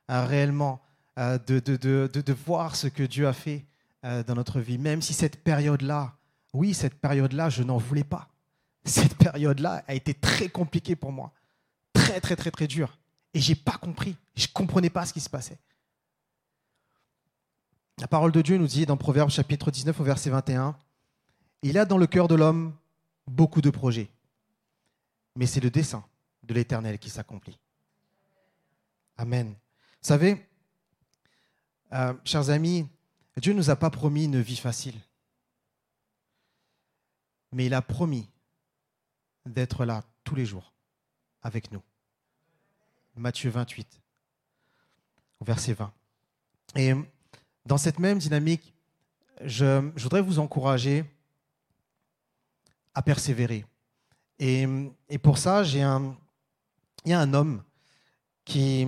[0.08, 0.82] réellement
[1.18, 3.66] de, de, de, de, voir ce que Dieu a fait
[4.02, 4.78] dans notre vie.
[4.78, 6.14] Même si cette période-là,
[6.52, 8.28] oui, cette période-là, je n'en voulais pas.
[8.84, 11.32] cette période-là a été très compliquée pour moi.
[11.92, 12.96] Très, très, très, très dure.
[13.34, 14.16] Et j'ai pas compris.
[14.34, 15.58] Je ne comprenais pas ce qui se passait.
[17.98, 20.76] La parole de Dieu nous dit dans Proverbes chapitre 19 au verset 21,
[21.62, 22.72] Il a dans le cœur de l'homme
[23.26, 24.08] beaucoup de projets,
[25.34, 26.04] mais c'est le dessein
[26.44, 27.58] de l'Éternel qui s'accomplit.
[29.16, 29.48] Amen.
[29.48, 29.54] Vous
[30.08, 30.47] savez,
[31.92, 32.86] euh, chers amis,
[33.36, 34.96] Dieu ne nous a pas promis une vie facile,
[37.52, 38.28] mais il a promis
[39.46, 40.72] d'être là tous les jours
[41.42, 41.82] avec nous.
[43.16, 44.00] Matthieu 28,
[45.40, 45.92] verset 20.
[46.76, 46.94] Et
[47.64, 48.74] dans cette même dynamique,
[49.44, 51.04] je, voudrais vous encourager
[52.94, 53.64] à persévérer.
[54.38, 54.66] Et,
[55.22, 57.62] pour ça, il y a un homme
[58.44, 58.86] qui,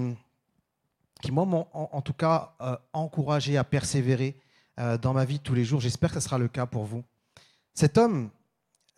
[1.21, 4.41] qui moi, en, tout cas, euh, encouragé à persévérer
[4.79, 5.81] euh, dans ma vie tous les jours.
[5.81, 7.05] J'espère que ce sera le cas pour vous.
[7.75, 8.31] Cet homme,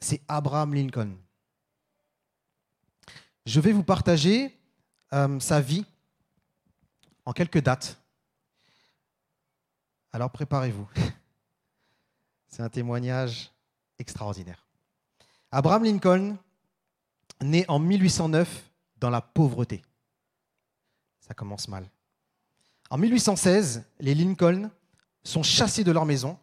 [0.01, 1.17] c'est Abraham Lincoln.
[3.45, 4.57] Je vais vous partager
[5.13, 5.85] euh, sa vie
[7.25, 7.99] en quelques dates.
[10.13, 10.89] Alors préparez-vous.
[12.49, 13.51] C'est un témoignage
[13.99, 14.67] extraordinaire.
[15.51, 16.37] Abraham Lincoln,
[17.43, 19.83] né en 1809 dans la pauvreté.
[21.21, 21.89] Ça commence mal.
[22.93, 24.69] En 1816, les Lincoln
[25.25, 26.39] sont chassés de leur maison.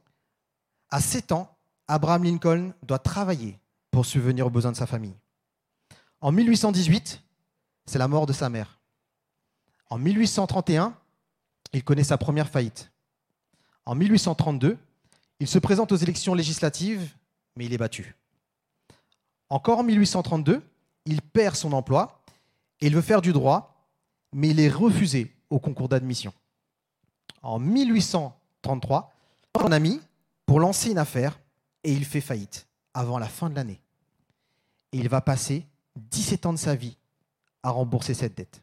[0.90, 1.56] À 7 ans,
[1.88, 3.60] Abraham Lincoln doit travailler
[3.92, 5.14] pour subvenir aux besoins de sa famille.
[6.22, 7.22] En 1818,
[7.86, 8.80] c'est la mort de sa mère.
[9.92, 10.98] En 1831,
[11.72, 12.92] il connaît sa première faillite.
[13.86, 14.76] En 1832,
[15.40, 17.14] il se présente aux élections législatives,
[17.58, 18.16] mais il est battu.
[19.50, 20.64] Encore en 1832,
[21.06, 22.24] il perd son emploi
[22.82, 23.88] et il veut faire du droit,
[24.34, 26.34] mais il est refusé au concours d'admission.
[27.42, 29.14] En 1833,
[29.66, 30.00] un ami
[30.46, 31.40] pour lancer une affaire
[31.84, 33.82] et il fait faillite avant la fin de l'année.
[34.92, 36.98] Et il va passer 17 ans de sa vie
[37.64, 38.62] à rembourser cette dette.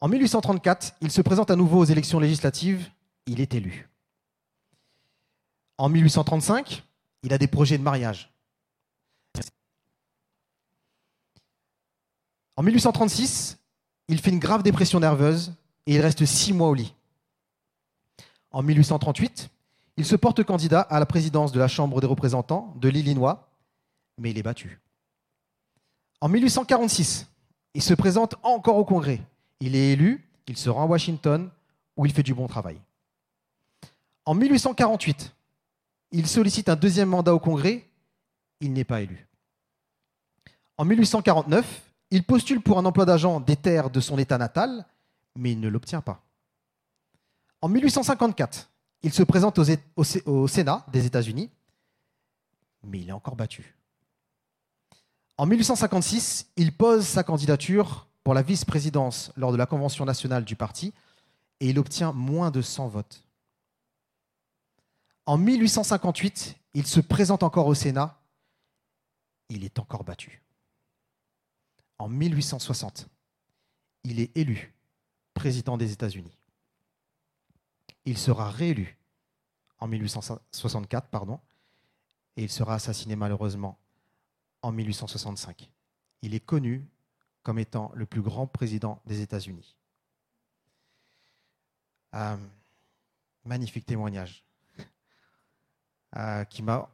[0.00, 2.90] En 1834, il se présente à nouveau aux élections législatives,
[3.26, 3.88] il est élu.
[5.78, 6.84] En 1835,
[7.22, 8.32] il a des projets de mariage.
[12.56, 13.58] En 1836,
[14.08, 15.54] il fait une grave dépression nerveuse
[15.86, 16.94] et il reste six mois au lit.
[18.50, 19.50] En 1838,
[19.96, 23.48] il se porte candidat à la présidence de la Chambre des représentants de l'Illinois,
[24.18, 24.80] mais il est battu.
[26.20, 27.26] En 1846,
[27.74, 29.20] il se présente encore au Congrès.
[29.60, 31.50] Il est élu, il se rend à Washington,
[31.96, 32.78] où il fait du bon travail.
[34.24, 35.34] En 1848,
[36.12, 37.84] il sollicite un deuxième mandat au Congrès,
[38.60, 39.26] il n'est pas élu.
[40.76, 44.86] En 1849, il postule pour un emploi d'agent des terres de son État natal,
[45.36, 46.24] mais il ne l'obtient pas.
[47.60, 48.70] En 1854,
[49.02, 49.58] il se présente
[50.26, 51.50] au, Sénat des États-Unis,
[52.84, 53.76] mais il est encore battu.
[55.38, 60.56] En 1856, il pose sa candidature pour la vice-présidence lors de la convention nationale du
[60.56, 60.92] parti
[61.60, 63.24] et il obtient moins de 100 votes.
[65.26, 68.20] En 1858, il se présente encore au Sénat,
[69.48, 70.42] il est encore battu.
[71.98, 73.08] En 1860,
[74.04, 74.74] il est élu
[75.34, 76.36] président des États-Unis.
[78.04, 78.98] Il sera réélu
[79.78, 81.40] en 1864, pardon,
[82.36, 83.78] et il sera assassiné malheureusement
[84.62, 85.70] en 1865.
[86.22, 86.86] Il est connu
[87.42, 89.76] comme étant le plus grand président des États-Unis.
[92.14, 92.36] Euh,
[93.44, 94.44] magnifique témoignage
[96.16, 96.88] euh, qui m'a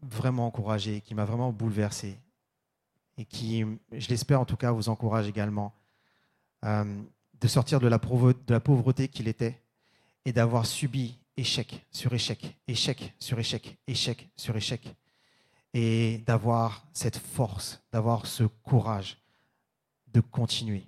[0.00, 2.18] vraiment encouragé, qui m'a vraiment bouleversé
[3.18, 5.74] et qui, je l'espère en tout cas, vous encourage également
[6.64, 7.02] euh,
[7.42, 9.60] de sortir de la, pauvreté qu'il était
[10.24, 14.94] et d'avoir subi échec sur échec, échec sur échec, échec sur échec,
[15.74, 19.18] et d'avoir cette force, d'avoir ce courage
[20.12, 20.86] de continuer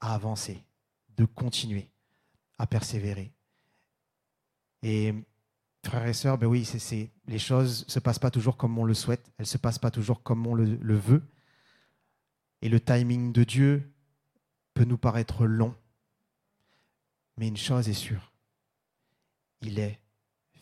[0.00, 0.64] à avancer,
[1.16, 1.88] de continuer
[2.58, 3.32] à persévérer.
[4.82, 5.14] Et
[5.86, 8.84] frères et sœurs, ben oui, c'est, les choses ne se passent pas toujours comme on
[8.84, 11.22] le souhaite, elles ne se passent pas toujours comme on le veut.
[12.62, 13.91] Et le timing de Dieu
[14.74, 15.74] peut nous paraître long.
[17.36, 18.32] Mais une chose est sûre,
[19.60, 19.98] il est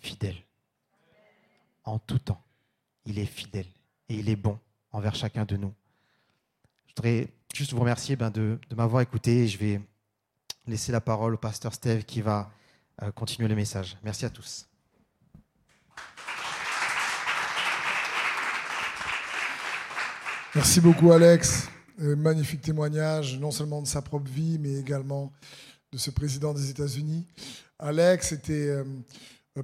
[0.01, 0.37] fidèle.
[1.85, 2.43] En tout temps,
[3.05, 3.67] il est fidèle
[4.09, 4.59] et il est bon
[4.93, 5.75] envers chacun de nous.
[6.87, 9.81] Je voudrais juste vous remercier ben, de, m'avoir écouté et je vais
[10.67, 12.51] laisser la parole au pasteur Steve qui va
[13.03, 13.97] euh, continuer le message.
[14.03, 14.67] Merci à tous.
[20.55, 21.69] Merci beaucoup Alex.
[22.03, 25.31] Euh, magnifique témoignage, non seulement de sa propre vie, mais également
[25.93, 27.27] de ce président des États-Unis.
[27.79, 28.85] Alex était, euh,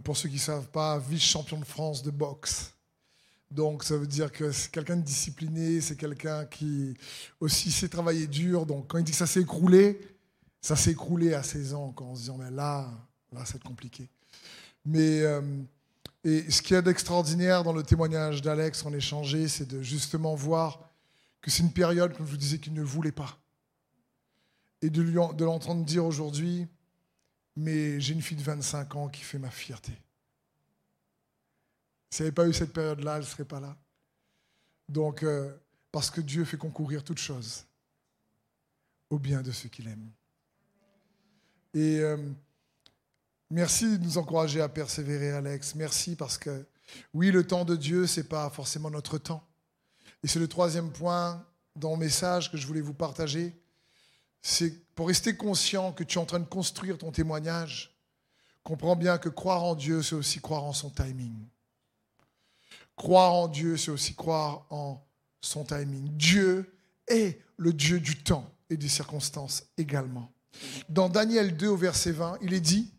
[0.04, 2.74] pour ceux qui ne savent pas, vice-champion de France de boxe.
[3.50, 6.94] Donc ça veut dire que c'est quelqu'un de discipliné, c'est quelqu'un qui
[7.40, 8.66] aussi sait travailler dur.
[8.66, 9.98] Donc quand il dit que ça s'est écroulé,
[10.60, 12.90] ça s'est écroulé à 16 ans quand on se dit mais là,
[13.32, 14.10] là c'est compliqué.
[14.84, 15.40] Mais euh,
[16.22, 20.34] et ce qu'il y a d'extraordinaire dans le témoignage d'Alex en échangé, c'est de justement
[20.34, 20.85] voir
[21.40, 23.38] que c'est une période, comme je vous disais, qu'il ne voulait pas.
[24.82, 26.66] Et de, de l'entendre dire aujourd'hui,
[27.56, 29.92] mais j'ai une fille de 25 ans qui fait ma fierté.
[32.10, 33.76] S'il n'y avait pas eu cette période-là, elle ne serait pas là.
[34.88, 35.52] Donc, euh,
[35.90, 37.66] parce que Dieu fait concourir toutes choses
[39.10, 40.10] au bien de ceux qu'il aime.
[41.74, 42.16] Et euh,
[43.50, 45.74] merci de nous encourager à persévérer, Alex.
[45.74, 46.66] Merci parce que,
[47.12, 49.46] oui, le temps de Dieu, ce n'est pas forcément notre temps.
[50.22, 53.54] Et c'est le troisième point dans le message que je voulais vous partager.
[54.42, 57.94] C'est pour rester conscient que tu es en train de construire ton témoignage.
[58.62, 61.34] Comprends bien que croire en Dieu, c'est aussi croire en son timing.
[62.96, 65.04] Croire en Dieu, c'est aussi croire en
[65.40, 66.08] son timing.
[66.16, 66.74] Dieu
[67.06, 70.32] est le Dieu du temps et des circonstances également.
[70.88, 72.90] Dans Daniel 2 au verset 20, il est dit,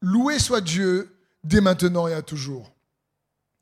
[0.00, 2.72] Loué soit Dieu dès maintenant et à toujours,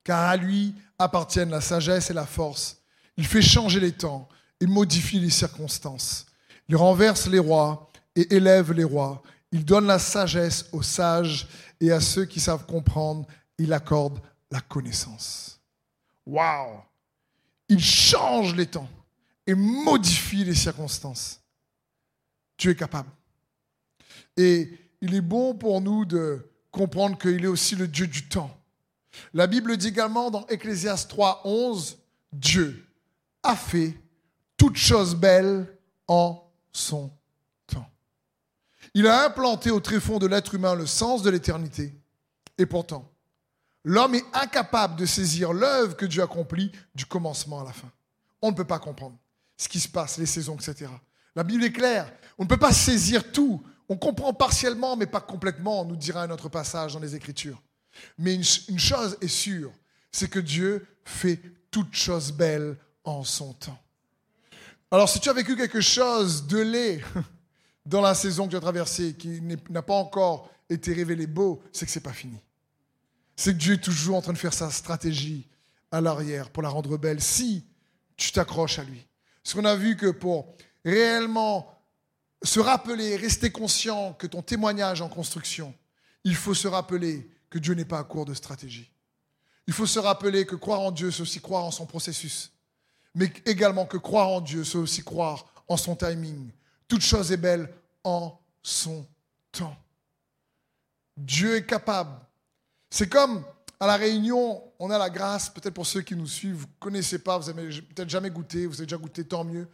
[0.05, 2.82] car à lui appartiennent la sagesse et la force.
[3.23, 4.29] Il fait changer les temps
[4.61, 6.27] et modifie les circonstances.
[6.69, 9.23] Il renverse les rois et élève les rois.
[9.53, 11.47] Il donne la sagesse aux sages
[11.81, 13.25] et à ceux qui savent comprendre,
[13.59, 14.19] il accorde
[14.51, 15.61] la connaissance.
[16.27, 16.81] Waouh
[17.69, 18.89] Il change les temps
[19.47, 21.41] et modifie les circonstances.
[22.59, 23.11] Dieu est capable.
[24.37, 24.69] Et
[25.01, 28.51] il est bon pour nous de comprendre qu'il est aussi le Dieu du temps.
[29.33, 31.99] La Bible dit également dans Ecclésias 3, 11,
[32.33, 32.89] Dieu
[33.43, 33.95] a fait
[34.57, 35.67] toutes choses belles
[36.07, 37.11] en son
[37.67, 37.91] temps.
[38.95, 41.95] Il a implanté au tréfonds de l'être humain le sens de l'éternité.
[42.59, 43.11] Et pourtant,
[43.85, 47.91] l'homme est incapable de saisir l'œuvre que Dieu accomplit du commencement à la fin.
[48.41, 49.17] On ne peut pas comprendre
[49.57, 50.91] ce qui se passe, les saisons, etc.
[51.35, 52.13] La Bible est claire.
[52.39, 53.63] On ne peut pas saisir tout.
[53.89, 57.63] On comprend partiellement, mais pas complètement, nous dira un autre passage dans les Écritures.
[58.19, 59.73] Mais une, une chose est sûre,
[60.11, 63.79] c'est que Dieu fait toutes choses belles en son temps.
[64.91, 67.03] Alors, si tu as vécu quelque chose de laid
[67.87, 71.87] dans la saison que tu as traversée, qui n'a pas encore été révélé beau, c'est
[71.87, 72.39] que ce n'est pas fini.
[73.37, 75.49] C'est que Dieu est toujours en train de faire sa stratégie
[75.91, 77.65] à l'arrière pour la rendre belle si
[78.17, 79.07] tu t'accroches à lui.
[79.43, 81.69] Parce qu'on a vu que pour réellement
[82.43, 85.75] se rappeler, rester conscient que ton témoignage en construction,
[86.25, 88.91] il faut se rappeler que Dieu n'est pas à court de stratégie.
[89.67, 92.53] Il faut se rappeler que croire en Dieu, c'est aussi croire en son processus
[93.15, 96.51] mais également que croire en Dieu, c'est aussi croire en son timing.
[96.89, 97.73] Toute chose est belle
[98.05, 99.07] en son
[99.51, 99.77] temps.
[101.17, 102.19] Dieu est capable.
[102.91, 103.45] C'est comme
[103.81, 106.79] à la réunion, on a la grâce, peut-être pour ceux qui nous suivent, vous ne
[106.79, 109.69] connaissez pas, vous n'avez peut-être jamais goûté, vous avez déjà goûté, tant mieux.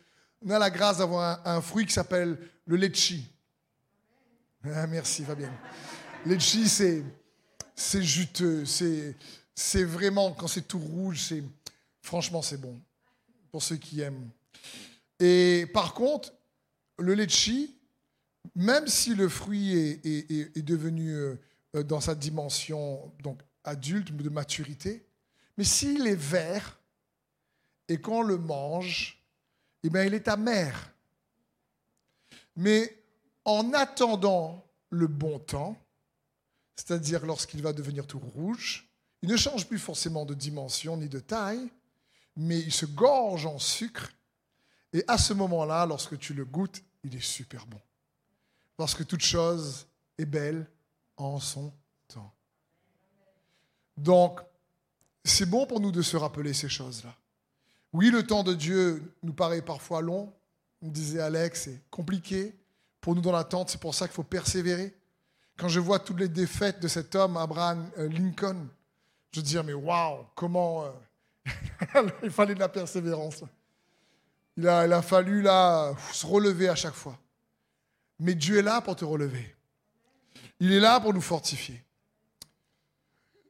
[0.44, 3.30] On a la grâce d'avoir un, fruit qui s'appelle le litchi.
[4.64, 5.52] Ah, merci Fabien.
[6.24, 7.04] Litchi, c'est,
[7.74, 11.34] c'est juteux, c'est, vraiment, quand c'est tout rouge,
[12.00, 12.80] franchement, c'est bon
[13.50, 14.30] pour ceux qui aiment.
[15.20, 16.32] Et par contre,
[16.98, 17.76] le litchi,
[18.54, 19.72] même si le fruit
[20.04, 21.36] est, devenu euh,
[21.84, 25.06] dans sa dimension donc adulte, de maturité,
[25.56, 26.80] mais s'il est vert
[27.88, 29.22] et qu'on le mange,
[29.82, 30.92] eh bien, il est amer.
[32.56, 32.96] Mais
[33.44, 35.76] en attendant le bon temps,
[36.76, 38.88] c'est-à-dire lorsqu'il va devenir tout rouge,
[39.22, 41.70] il ne change plus forcément de dimension ni de taille,
[42.38, 44.12] mais il se gorge en sucre.
[44.92, 47.80] Et à ce moment-là, lorsque tu le goûtes, il est super bon.
[48.76, 50.66] Parce que toute chose est belle
[51.16, 51.72] en son
[52.06, 52.32] temps.
[53.96, 54.40] Donc,
[55.24, 57.14] c'est bon pour nous de se rappeler ces choses-là.
[57.92, 60.32] Oui, le temps de Dieu nous paraît parfois long,
[60.80, 62.54] me disait Alex, c'est compliqué.
[63.00, 64.94] Pour nous dans l'attente, c'est pour ça qu'il faut persévérer.
[65.56, 68.68] Quand je vois toutes les défaites de cet homme, Abraham euh, Lincoln,
[69.32, 70.90] je dis, mais waouh, comment euh,
[72.22, 73.44] il fallait de la persévérance.
[74.56, 75.44] Il a, fallu
[76.12, 77.18] se relever à chaque fois.
[78.18, 79.54] Mais Dieu est là pour te relever.
[80.60, 81.82] Il est là pour nous fortifier.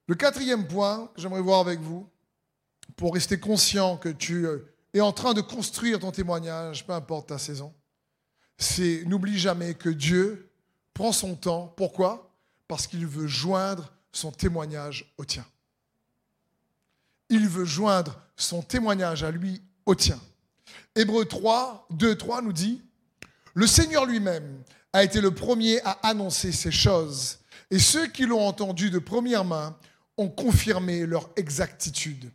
[0.07, 2.09] Le quatrième point que j'aimerais voir avec vous,
[2.97, 4.47] pour rester conscient que tu
[4.93, 7.73] es en train de construire ton témoignage, peu importe ta saison,
[8.59, 10.51] c'est n'oublie jamais que Dieu
[10.93, 11.73] prend son temps.
[11.77, 12.35] Pourquoi?
[12.67, 15.47] Parce qu'il veut joindre son témoignage au tien
[17.29, 20.21] il veut joindre son témoignage à lui au tien.
[20.95, 22.83] Hébreu 3, 2, 3 nous dit,
[23.55, 24.63] le Seigneur lui-même
[24.93, 27.39] a été le premier à annoncer ces choses,
[27.71, 29.77] et ceux qui l'ont entendu de première main
[30.17, 32.31] ont confirmé leur exactitude.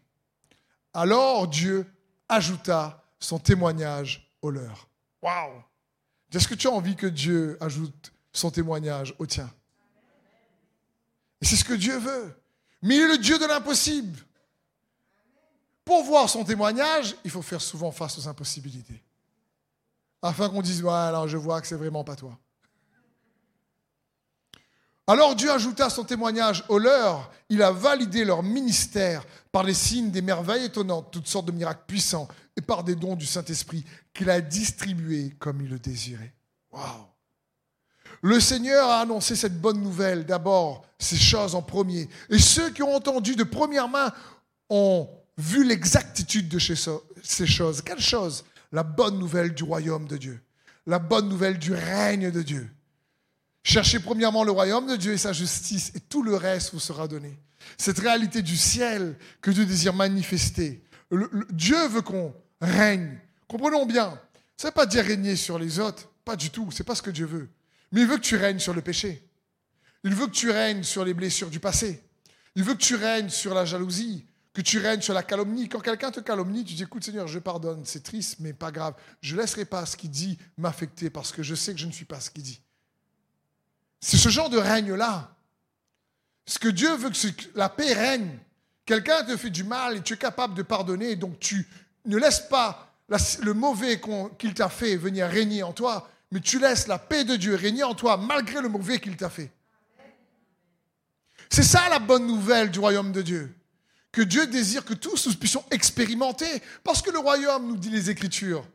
[0.94, 1.86] Alors Dieu
[2.30, 4.88] ajouta son témoignage au leur.
[5.22, 5.64] Waouh
[6.34, 9.50] Est-ce que tu as envie que Dieu ajoute son témoignage au tien?
[11.42, 12.34] Et c'est ce que Dieu veut.
[12.82, 14.18] Mais il est le Dieu de l'impossible.
[15.86, 19.04] Pour voir son témoignage, il faut faire souvent face aux impossibilités.
[20.22, 22.38] Afin qu'on dise, ouais, alors je vois que c'est vraiment pas toi.
[25.06, 30.12] Alors Dieu ajouta son témoignage au leur, il a validé leur ministère par les signes
[30.12, 34.30] des merveilles étonnantes, toutes sortes de miracles puissants, et par des dons du Saint-Esprit qu'il
[34.30, 36.34] a distribués comme il le désirait.
[36.72, 37.08] Waouh
[38.22, 42.82] Le Seigneur a annoncé cette bonne nouvelle, d'abord ces choses en premier, et ceux qui
[42.82, 44.14] ont entendu de première main
[44.70, 47.82] ont vu l'exactitude de ces choses.
[47.82, 48.44] Quelle chose?
[48.72, 50.42] La bonne nouvelle du royaume de Dieu,
[50.88, 52.70] la bonne nouvelle du règne de Dieu.
[53.64, 57.08] Cherchez premièrement le royaume de Dieu et sa justice, et tout le reste vous sera
[57.08, 57.38] donné.
[57.78, 60.84] Cette réalité du ciel que Dieu désire manifester.
[61.52, 63.18] Dieu veut qu'on règne.
[63.48, 64.20] Comprenons bien.
[64.58, 66.10] Ça ne veut pas dire régner sur les autres.
[66.26, 66.70] Pas du tout.
[66.72, 67.50] C'est pas ce que Dieu veut.
[67.92, 69.26] Mais il veut que tu règnes sur le péché.
[70.04, 72.04] Il veut que tu règnes sur les blessures du passé.
[72.56, 75.68] Il veut que tu règnes sur la jalousie, que tu règnes sur la calomnie.
[75.68, 78.94] Quand quelqu'un te calomnie, tu dis écoute Seigneur, je pardonne, c'est triste, mais pas grave.
[79.22, 81.92] Je ne laisserai pas ce qu'il dit m'affecter parce que je sais que je ne
[81.92, 82.62] suis pas ce qu'il dit.
[84.00, 85.36] C'est ce genre de règne-là.
[86.46, 87.18] Ce que Dieu veut que
[87.56, 88.38] la paix règne.
[88.86, 91.66] Quelqu'un te fait du mal et tu es capable de pardonner, donc tu
[92.06, 92.94] ne laisses pas
[93.42, 94.02] le mauvais
[94.38, 97.84] qu'il t'a fait venir régner en toi, mais tu laisses la paix de Dieu régner
[97.84, 99.52] en toi malgré le mauvais qu'il t'a fait.
[101.50, 103.56] C'est ça la bonne nouvelle du royaume de Dieu.
[104.14, 106.62] Que Dieu désire que tous nous puissions expérimenter.
[106.84, 108.66] Parce que le royaume, nous dit les Écritures,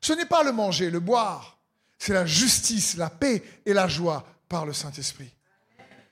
[0.00, 1.56] ce n'est pas le manger, le boire.
[1.98, 5.30] C'est la justice, la paix et la joie par le Saint-Esprit.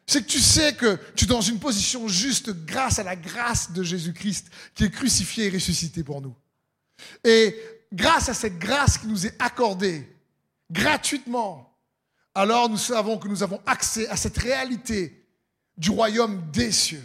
[0.07, 3.73] C'est que tu sais que tu es dans une position juste grâce à la grâce
[3.73, 6.35] de Jésus-Christ qui est crucifié et ressuscité pour nous.
[7.25, 7.57] Et
[7.93, 10.09] grâce à cette grâce qui nous est accordée
[10.71, 11.77] gratuitement,
[12.37, 15.27] alors nous savons que nous avons accès à cette réalité
[15.77, 17.03] du royaume des cieux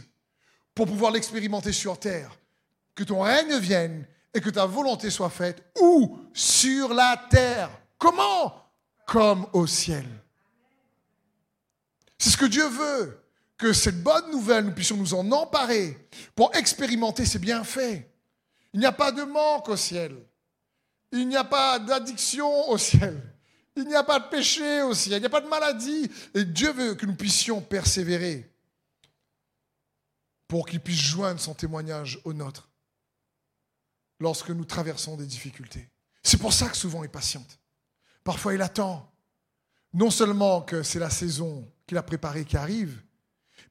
[0.76, 2.38] pour pouvoir l'expérimenter sur terre.
[2.96, 6.20] Que ton règne vienne et que ta volonté soit faite où?
[6.34, 7.70] Sur la terre.
[7.98, 8.54] Comment?
[9.06, 10.06] Comme au ciel.
[12.18, 13.20] C'est ce que Dieu veut,
[13.58, 18.08] que cette bonne nouvelle, nous puissions nous en emparer pour expérimenter ses bienfaits.
[18.74, 20.16] Il n'y a pas de manque au ciel.
[21.12, 23.22] Il n'y a pas d'addiction au ciel.
[23.76, 25.18] Il n'y a pas de péché au ciel.
[25.18, 26.10] Il n'y a pas de maladie.
[26.34, 28.51] Et Dieu veut que nous puissions persévérer
[30.52, 32.70] pour qu'il puisse joindre son témoignage au nôtre
[34.20, 35.88] lorsque nous traversons des difficultés.
[36.24, 37.58] C'est pour ça que souvent il patiente.
[38.26, 39.10] Parfois il attend.
[39.94, 43.02] Non seulement que c'est la saison qu'il a préparé qui arrive.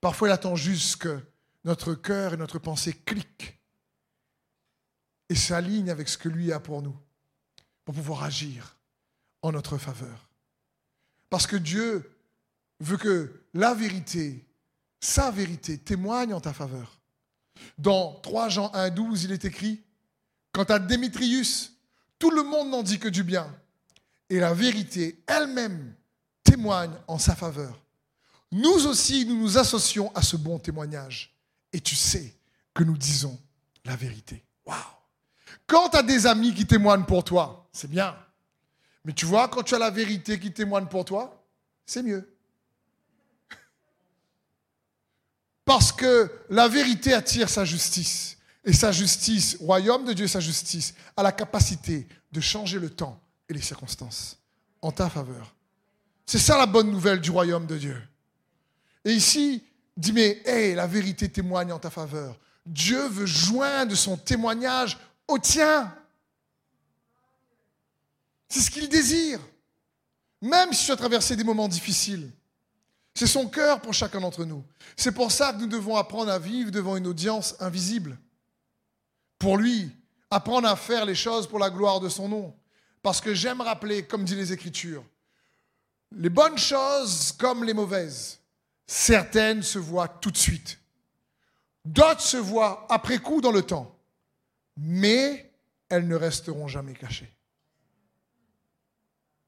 [0.01, 1.20] Parfois, il attend juste que
[1.64, 3.61] notre cœur et notre pensée cliquent
[5.28, 6.99] et s'alignent avec ce que lui a pour nous,
[7.85, 8.78] pour pouvoir agir
[9.43, 10.31] en notre faveur.
[11.28, 12.11] Parce que Dieu
[12.78, 14.47] veut que la vérité,
[15.01, 16.98] sa vérité, témoigne en ta faveur.
[17.78, 19.82] Dans 3 Jean 1, 12, il est écrit,
[20.53, 21.74] Quant à Démétrius,
[22.18, 23.55] tout le monde n'en dit que du bien,
[24.28, 25.94] et la vérité elle-même
[26.44, 27.80] témoigne en sa faveur
[28.53, 31.32] nous aussi, nous nous associons à ce bon témoignage.
[31.72, 32.34] Et tu sais
[32.74, 33.38] que nous disons
[33.84, 34.42] la vérité.
[34.66, 34.76] Waouh
[35.66, 38.16] Quand tu as des amis qui témoignent pour toi, c'est bien.
[39.05, 41.44] Mais tu vois, quand tu as la vérité qui témoigne pour toi,
[41.86, 42.36] c'est mieux.
[45.65, 48.37] Parce que la vérité attire sa justice.
[48.65, 53.21] Et sa justice, royaume de Dieu, sa justice, a la capacité de changer le temps
[53.49, 54.39] et les circonstances
[54.83, 55.55] en ta faveur.
[56.27, 58.01] C'est ça la bonne nouvelle du royaume de Dieu.
[59.05, 59.65] Et ici,
[59.97, 62.39] dit, mais hey, la vérité témoigne en ta faveur.
[62.67, 65.93] Dieu veut joindre son témoignage au tien.
[68.49, 69.41] C'est ce qu'il désire.
[70.43, 72.31] Même si tu as traversé des moments difficiles.
[73.15, 74.65] C'est son cœur pour chacun d'entre nous.
[74.97, 78.19] C'est pour ça que nous devons apprendre à vivre devant une audience invisible.
[79.39, 79.91] Pour lui,
[80.31, 82.55] apprendre à faire les choses pour la gloire de son nom.
[83.03, 85.05] Parce que j'aime rappeler, comme dit les Écritures,
[86.13, 88.41] les bonnes choses comme les mauvaises,
[88.93, 90.81] Certaines se voient tout de suite.
[91.85, 93.97] D'autres se voient après coup dans le temps.
[94.77, 95.49] Mais
[95.89, 97.33] elles ne resteront jamais cachées.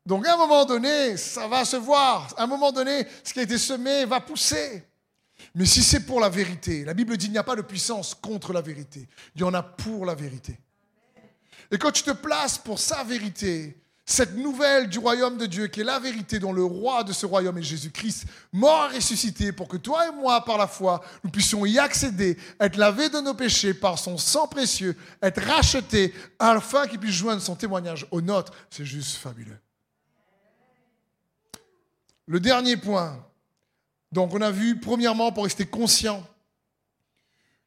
[0.05, 2.32] Donc à un moment donné, ça va se voir.
[2.36, 4.84] À un moment donné, ce qui a été semé va pousser.
[5.55, 8.14] Mais si c'est pour la vérité, la Bible dit qu'il n'y a pas de puissance
[8.14, 9.09] contre la vérité.
[9.34, 10.59] Il y en a pour la vérité.
[11.70, 15.80] Et quand tu te places pour sa vérité, cette nouvelle du royaume de Dieu, qui
[15.80, 19.68] est la vérité, dont le roi de ce royaume est Jésus-Christ, mort et ressuscité, pour
[19.68, 23.34] que toi et moi, par la foi, nous puissions y accéder, être lavés de nos
[23.34, 28.53] péchés par son sang précieux, être rachetés, afin qu'il puisse joindre son témoignage au nôtre.
[28.70, 29.59] C'est juste fabuleux.
[32.33, 33.22] Le dernier point.
[34.11, 36.26] Donc, on a vu, premièrement, pour rester conscient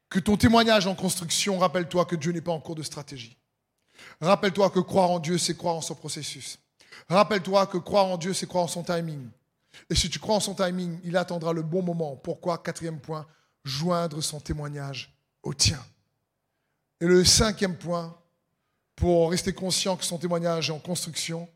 [0.08, 3.36] que ton témoignage en construction, rappelle-toi que Dieu n'est pas en cours de stratégie.
[4.20, 6.58] Rappelle-toi que croire en Dieu, c'est croire en son processus.
[7.08, 9.28] Rappelle-toi que croire en Dieu, c'est croire en son timing.
[9.88, 12.16] Et si tu crois en son timing, il attendra le bon moment.
[12.16, 12.58] Pourquoi?
[12.58, 13.24] Quatrième point,
[13.62, 15.78] joindre son témoignage au tien.
[17.00, 18.18] Et le cinquième point,
[18.96, 21.48] pour rester conscient que son témoignage est en construction,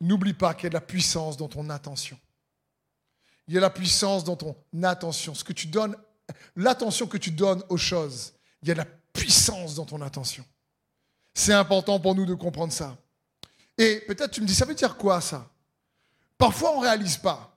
[0.00, 2.18] n'oublie pas qu'il y a de la puissance dans ton attention.
[3.48, 5.34] Il y a la puissance dans ton attention.
[5.34, 5.96] Ce que tu donnes,
[6.56, 8.32] l'attention que tu donnes aux choses,
[8.62, 10.44] il y a de la puissance dans ton attention.
[11.34, 12.96] C'est important pour nous de comprendre ça.
[13.76, 15.48] Et peut-être tu me dis, ça veut dire quoi ça?
[16.38, 17.56] Parfois on ne réalise pas,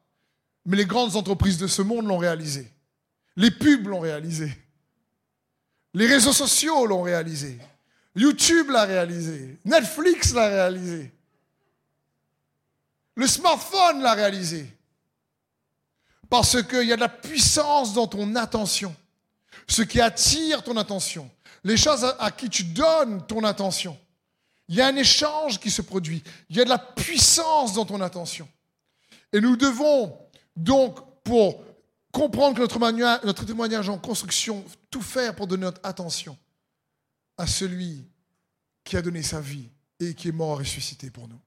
[0.65, 2.71] mais les grandes entreprises de ce monde l'ont réalisé.
[3.35, 4.51] Les pubs l'ont réalisé.
[5.93, 7.59] Les réseaux sociaux l'ont réalisé.
[8.15, 9.57] YouTube l'a réalisé.
[9.65, 11.11] Netflix l'a réalisé.
[13.15, 14.71] Le smartphone l'a réalisé.
[16.29, 18.95] Parce qu'il y a de la puissance dans ton attention.
[19.67, 21.29] Ce qui attire ton attention
[21.63, 23.97] les choses à, qui tu donnes ton attention.
[24.67, 26.23] Il y a un échange qui se produit.
[26.49, 28.47] Il y a de la puissance dans ton attention.
[29.31, 30.17] Et nous devons
[30.55, 31.63] donc, pour
[32.11, 36.37] comprendre que notre, notre témoignage en construction, tout faire pour donner notre attention
[37.37, 38.05] à celui
[38.83, 41.39] qui a donné sa vie et qui est mort ressuscité pour nous.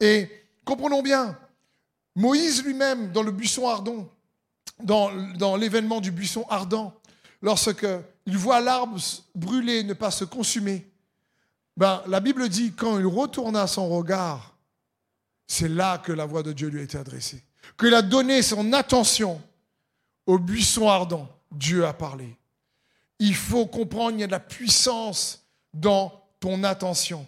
[0.00, 1.38] Et comprenons bien,
[2.14, 4.08] Moïse lui-même, dans le buisson ardent,
[4.80, 6.94] dans, l'événement du buisson ardent,
[7.40, 7.86] lorsque
[8.26, 8.98] il voit l'arbre
[9.34, 10.86] brûler, ne pas se consumer,
[11.76, 14.54] ben, la Bible dit quand il retourna son regard,
[15.46, 17.42] c'est là que la voix de Dieu lui a été adressée.
[17.78, 19.40] Qu'il a donné son attention
[20.26, 21.28] au buisson ardent.
[21.50, 22.36] Dieu a parlé.
[23.18, 27.26] Il faut comprendre, il y a de la puissance dans ton attention.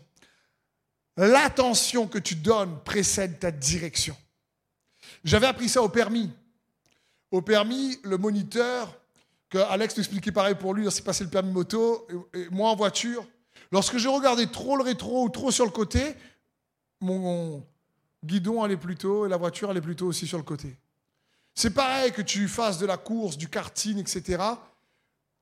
[1.16, 4.16] L'attention que tu donnes précède ta direction.
[5.22, 6.30] J'avais appris ça au permis.
[7.30, 8.98] Au permis, le moniteur
[9.62, 13.26] Alex t'expliquait pareil pour lui, s'est passé le permis moto, et, moi en voiture.
[13.70, 16.14] Lorsque je regardais trop le rétro ou trop sur le côté,
[17.00, 17.64] mon
[18.24, 20.76] guidon allait plutôt et la voiture allait plutôt aussi sur le côté.
[21.54, 24.42] C'est pareil que tu fasses de la course, du karting, etc.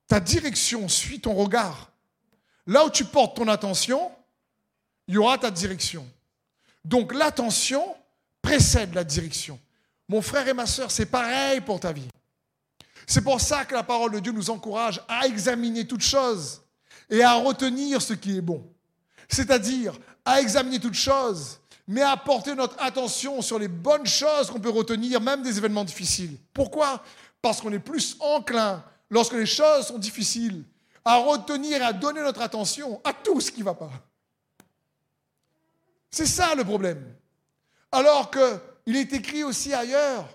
[0.06, 1.90] Ta direction suit ton regard.
[2.66, 4.10] Là où tu portes ton attention,
[5.12, 6.08] il y aura ta direction.
[6.86, 7.84] Donc l'attention
[8.40, 9.60] précède la direction.
[10.08, 12.08] Mon frère et ma soeur, c'est pareil pour ta vie.
[13.06, 16.62] C'est pour ça que la parole de Dieu nous encourage à examiner toutes choses
[17.10, 18.66] et à retenir ce qui est bon.
[19.28, 24.60] C'est-à-dire à examiner toutes choses, mais à porter notre attention sur les bonnes choses qu'on
[24.60, 26.38] peut retenir, même des événements difficiles.
[26.54, 27.04] Pourquoi?
[27.42, 30.64] Parce qu'on est plus enclin, lorsque les choses sont difficiles,
[31.04, 33.90] à retenir et à donner notre attention à tout ce qui ne va pas.
[36.12, 37.02] C'est ça le problème.
[37.90, 40.28] Alors qu'il est écrit aussi ailleurs,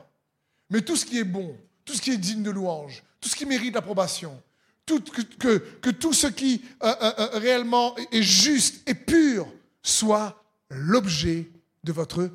[0.69, 1.55] mais tout ce qui est bon,
[1.85, 4.41] tout ce qui est digne de louange, tout ce qui mérite l'approbation,
[4.85, 9.47] que, tout ce qui euh, euh, euh, réellement est juste et pur
[9.81, 11.49] soit l'objet
[11.83, 12.29] de votre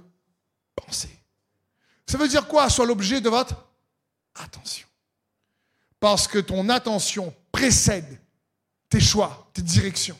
[0.75, 1.19] pensée.
[2.07, 3.55] Ça veut dire quoi Soit l'objet de votre
[4.35, 4.87] attention?
[5.99, 8.19] Parce que ton attention précède
[8.89, 10.19] tes choix, tes directions.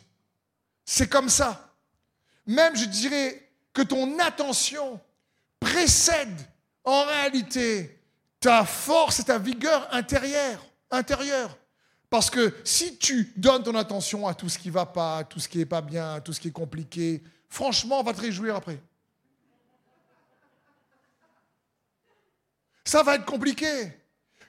[0.85, 1.72] C'est comme ça.
[2.47, 5.01] Même, je dirais, que ton attention
[5.61, 6.41] précède
[6.85, 7.99] en réalité
[8.41, 11.57] ta force et ta vigueur intérieure.
[12.11, 15.39] Parce que si tu donnes ton attention à tout ce qui ne va pas, tout
[15.39, 18.57] ce qui n'est pas bien, tout ce qui est compliqué, franchement, on va te réjouir
[18.57, 18.79] après.
[22.85, 23.97] Ça va être compliqué.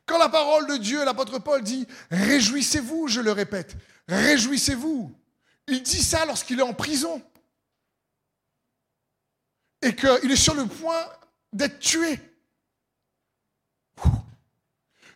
[0.05, 3.77] Quand la parole de Dieu, l'apôtre Paul dit, réjouissez-vous, je le répète,
[4.07, 5.15] réjouissez-vous.
[5.67, 7.21] Il dit ça lorsqu'il est en prison.
[9.83, 11.05] Et qu'il est sur le point
[11.51, 12.19] d'être tué.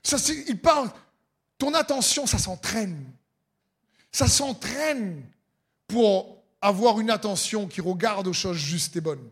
[0.03, 0.89] Ça, il parle,
[1.57, 3.11] ton attention, ça s'entraîne.
[4.11, 5.23] Ça s'entraîne
[5.87, 9.29] pour avoir une attention qui regarde aux choses justes et bonnes.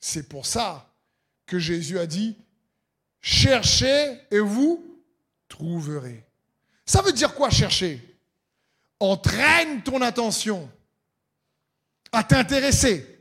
[0.00, 0.90] C'est pour ça
[1.46, 2.36] que Jésus a dit,
[3.20, 4.84] cherchez et vous
[5.48, 6.24] trouverez.
[6.86, 8.16] Ça veut dire quoi chercher?
[9.00, 10.70] Entraîne ton attention
[12.12, 13.17] à t'intéresser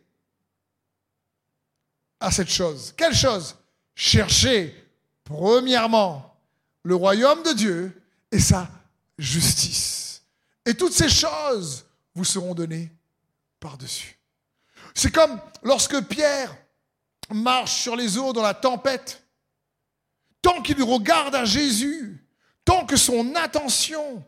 [2.20, 2.94] à cette chose.
[2.98, 3.56] Quelle chose?
[3.96, 4.76] Chercher
[5.24, 6.36] premièrement
[6.84, 8.02] le royaume de Dieu
[8.32, 8.70] et sa
[9.18, 10.24] justice.
[10.66, 12.92] Et toutes ces choses vous seront données
[13.60, 14.18] par-dessus.
[14.94, 16.56] C'est comme lorsque Pierre
[17.30, 19.24] marche sur les eaux dans la tempête.
[20.42, 22.24] Tant qu'il regarde à Jésus,
[22.64, 24.24] tant que son attention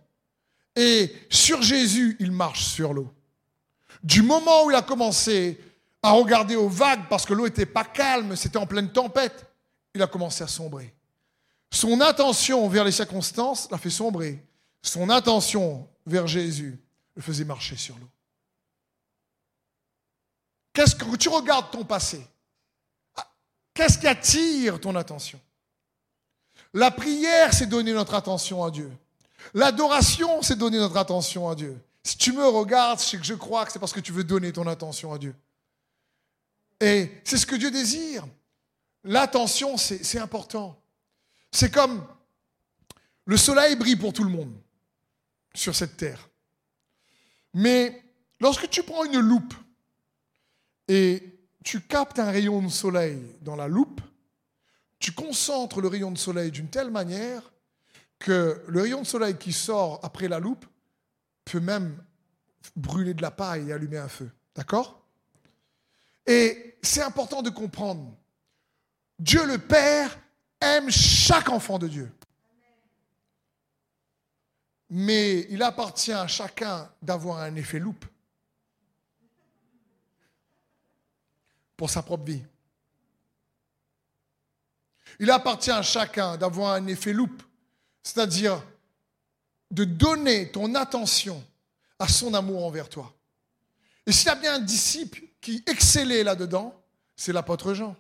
[0.76, 3.14] est sur Jésus, il marche sur l'eau.
[4.04, 5.60] Du moment où il a commencé
[6.02, 9.46] à regarder aux vagues, parce que l'eau n'était pas calme, c'était en pleine tempête,
[9.94, 10.94] il a commencé à sombrer.
[11.72, 14.44] Son attention vers les circonstances l'a fait sombrer.
[14.82, 16.80] Son attention vers Jésus
[17.16, 18.10] le faisait marcher sur l'eau.
[20.74, 22.26] Qu'est-ce que tu regardes ton passé?
[23.74, 25.40] Qu'est-ce qui attire ton attention?
[26.74, 28.92] La prière, c'est donner notre attention à Dieu.
[29.54, 31.80] L'adoration, c'est donner notre attention à Dieu.
[32.04, 34.52] Si tu me regardes, c'est que je crois que c'est parce que tu veux donner
[34.52, 35.36] ton attention à Dieu.
[36.80, 38.28] Et c'est ce que Dieu désire.
[39.04, 40.82] L'attention, c'est important.
[41.52, 42.06] C'est comme
[43.26, 44.54] le soleil brille pour tout le monde
[45.54, 46.30] sur cette terre.
[47.54, 48.04] Mais
[48.40, 49.54] lorsque tu prends une loupe
[50.88, 54.02] et tu captes un rayon de soleil dans la loupe,
[55.00, 57.52] tu concentres le rayon de soleil d'une telle manière
[58.20, 60.66] que le rayon de soleil qui sort après la loupe
[61.46, 62.04] peut même
[62.76, 64.30] brûler de la paille et allumer un feu.
[64.56, 64.99] D'accord?
[66.30, 68.16] Et c'est important de comprendre.
[69.18, 70.16] Dieu le Père
[70.62, 72.12] aime chaque enfant de Dieu.
[74.92, 78.06] Mais il appartient à chacun d'avoir un effet loupe
[81.76, 82.44] pour sa propre vie.
[85.20, 87.42] Il appartient à chacun d'avoir un effet loupe,
[88.04, 88.64] c'est-à-dire
[89.72, 91.44] de donner ton attention
[91.98, 93.12] à son amour envers toi.
[94.06, 96.76] Et s'il y a bien un disciple qui excellait là-dedans,
[97.16, 97.96] c'est l'apôtre Jean.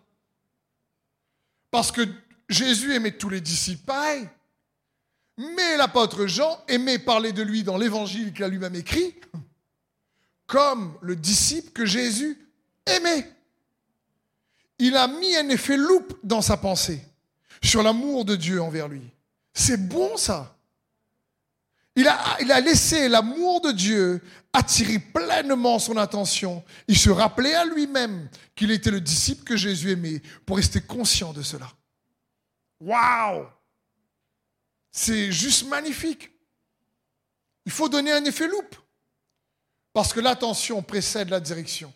[1.72, 2.02] Parce que
[2.48, 3.92] Jésus aimait tous les disciples.
[5.38, 9.16] Mais l'apôtre Jean aimait parler de lui dans l'évangile qu'il a lui-même écrit,
[10.48, 12.38] comme le disciple que Jésus
[12.86, 13.32] aimait.
[14.80, 17.02] Il a mis un effet loupe dans sa pensée
[17.64, 19.02] sur l'amour de Dieu envers lui.
[19.54, 20.59] C'est bon ça.
[22.00, 24.22] Il a, laissé l'amour de Dieu
[24.54, 26.64] attirer pleinement son attention.
[26.88, 31.34] Il se rappelait à lui-même qu'il était le disciple que Jésus aimait pour rester conscient
[31.34, 31.70] de cela.
[32.80, 33.46] Waouh
[34.90, 36.32] C'est juste magnifique.
[37.66, 38.78] Il faut donner un effet loupe.
[39.92, 41.94] Parce que l'attention précède la direction.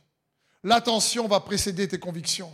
[0.65, 2.51] L'attention va précéder tes convictions.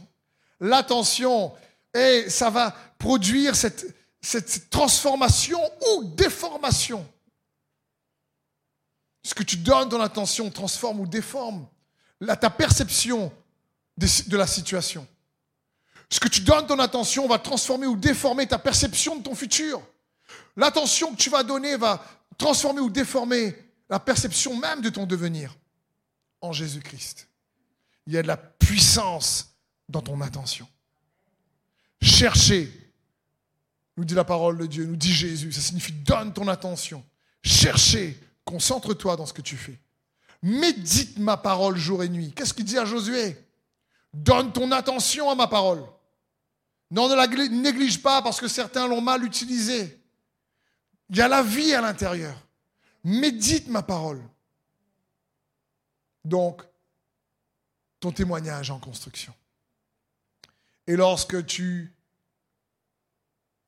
[0.59, 1.51] L'attention,
[1.95, 5.59] et ça va produire cette transformation
[5.93, 7.03] ou déformation.
[9.23, 11.67] Ce que tu donnes dans l'attention transforme ou déforme
[12.39, 13.31] ta perception
[13.97, 15.07] de la situation.
[16.09, 19.81] Ce que tu donnes ton attention va transformer ou déformer ta perception de ton futur.
[20.55, 22.03] L'attention que tu vas donner va
[22.37, 23.55] transformer ou déformer
[23.89, 25.55] la perception même de ton devenir
[26.41, 27.27] en Jésus-Christ.
[28.07, 29.53] Il y a de la puissance
[29.87, 30.67] dans ton attention.
[32.01, 32.71] Cherchez,
[33.97, 37.03] nous dit la parole de Dieu, nous dit Jésus, ça signifie donne ton attention.
[37.43, 38.17] Cherchez,
[38.49, 39.79] concentre-toi dans ce que tu fais.
[40.41, 42.33] Médite ma parole jour et nuit.
[42.35, 43.37] Qu'est-ce qu'il dit à Josué?
[44.11, 45.83] Donne ton attention à ma parole.
[46.89, 50.01] Non, ne la néglige pas parce que certains l'ont mal utilisée.
[51.11, 52.35] Il y a la vie à l'intérieur.
[53.03, 54.21] Médite ma parole.
[56.25, 56.63] Donc,
[57.99, 59.33] ton témoignage en construction.
[60.87, 61.93] Et lorsque tu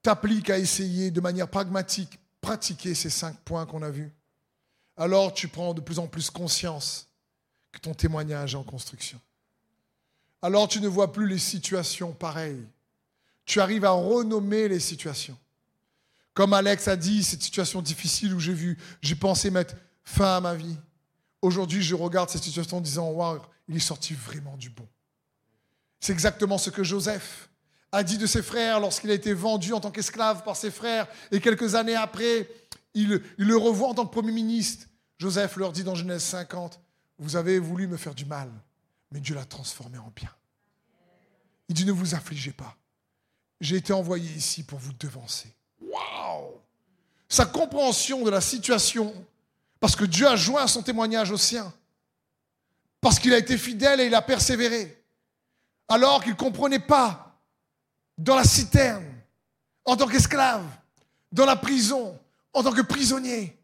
[0.02, 4.12] t'appliques à essayer de manière pragmatique, pratiquer ces cinq points qu'on a vus,
[5.02, 7.08] alors tu prends de plus en plus conscience
[7.72, 9.20] que ton témoignage est en construction.
[10.42, 12.66] Alors tu ne vois plus les situations pareilles
[13.46, 15.38] tu arrives à renommer les situations.
[16.34, 20.40] Comme Alex a dit, cette situation difficile où j'ai vu, j'ai pensé mettre fin à
[20.40, 20.78] ma vie.
[21.42, 24.88] Aujourd'hui, je regarde cette situation en disant, waouh, il est sorti vraiment du bon.
[26.00, 27.50] C'est exactement ce que Joseph
[27.92, 31.08] a dit de ses frères lorsqu'il a été vendu en tant qu'esclave par ses frères.
[31.32, 32.48] Et quelques années après,
[32.94, 34.88] il, il, le revoit en tant que Premier ministre.
[35.22, 36.80] Joseph leur dit dans Genèse 50,
[37.20, 38.52] vous avez voulu me faire du mal,
[39.12, 40.34] mais Dieu l'a transformé en bien.
[41.70, 42.76] Il dit, ne vous affligez pas.
[43.60, 45.54] J'ai été envoyé ici pour vous devancer.
[45.80, 46.60] Waouh
[47.30, 49.14] Sa compréhension de la situation,
[49.80, 51.72] parce que Dieu a joint son témoignage au sien,
[53.00, 55.04] parce qu'il a été fidèle et il a persévéré,
[55.88, 57.40] alors qu'il ne comprenait pas
[58.18, 59.06] dans la citerne,
[59.86, 60.66] en tant qu'esclave,
[61.32, 62.20] dans la prison,
[62.54, 63.61] en tant que prisonnier.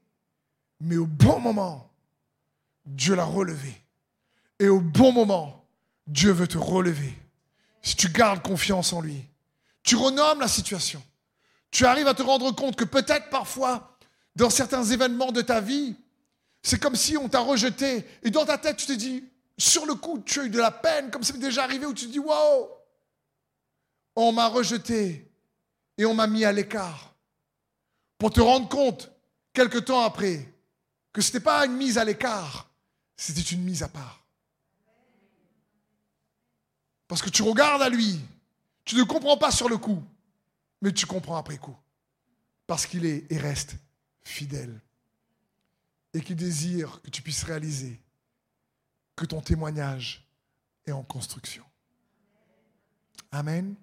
[0.79, 1.89] Mais au bon moment,
[2.85, 3.73] Dieu l'a relevé.
[4.59, 5.65] Et au bon moment,
[6.07, 7.13] Dieu veut te relever.
[7.81, 9.25] Si tu gardes confiance en lui.
[9.83, 11.01] Tu renommes la situation.
[11.71, 13.97] Tu arrives à te rendre compte que peut-être parfois,
[14.35, 15.95] dans certains événements de ta vie,
[16.61, 18.05] c'est comme si on t'a rejeté.
[18.23, 19.23] Et dans ta tête, tu te dis,
[19.57, 21.93] sur le coup, tu as eu de la peine, comme ça m'est déjà arrivé, où
[21.93, 22.69] tu te dis, wow,
[24.15, 25.31] on m'a rejeté
[25.97, 27.15] et on m'a mis à l'écart.
[28.17, 29.11] Pour te rendre compte,
[29.53, 30.51] quelque temps après,
[31.17, 32.69] que ce n'était pas une mise à l'écart,
[33.15, 34.23] c'était une mise à part.
[37.07, 38.21] Parce que tu regardes à lui,
[38.85, 40.03] tu ne comprends pas sur le coup,
[40.79, 41.75] mais tu comprends après coup.
[42.67, 43.77] Parce qu'il est et reste
[44.23, 44.79] fidèle.
[46.13, 47.99] Et qu'il désire que tu puisses réaliser
[49.15, 50.23] que ton témoignage
[50.85, 51.65] est en construction.
[53.31, 53.73] Amen.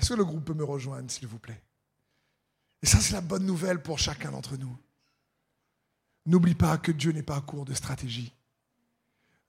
[0.00, 1.62] Est-ce que le groupe peut me rejoindre, s'il vous plaît?
[2.82, 4.76] Et ça, c'est la bonne nouvelle pour chacun d'entre nous.
[6.26, 8.32] N'oublie pas que Dieu n'est pas à court de stratégie.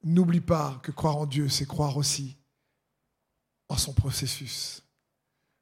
[0.03, 2.35] N'oublie pas que croire en Dieu, c'est croire aussi
[3.69, 4.83] en son processus.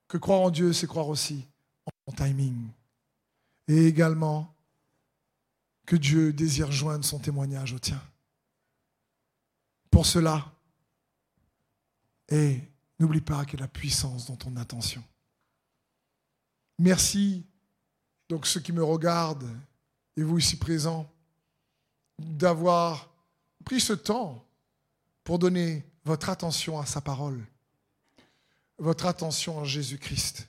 [0.08, 1.46] Que croire en Dieu, c'est croire aussi
[1.86, 2.68] en son timing.
[3.68, 4.54] Et également
[5.86, 8.02] que Dieu désire joindre son témoignage au tien.
[9.90, 10.52] Pour cela,
[12.30, 12.62] et
[13.00, 15.04] n'oublie pas a la puissance dans ton attention.
[16.80, 17.46] Merci,
[18.30, 19.50] donc ceux qui me regardent
[20.18, 21.10] et vous ici présents,
[22.20, 23.10] d'avoir
[23.66, 24.46] pris ce temps
[25.24, 27.44] pour donner votre attention à sa parole
[28.78, 30.48] votre attention en Jésus-Christ.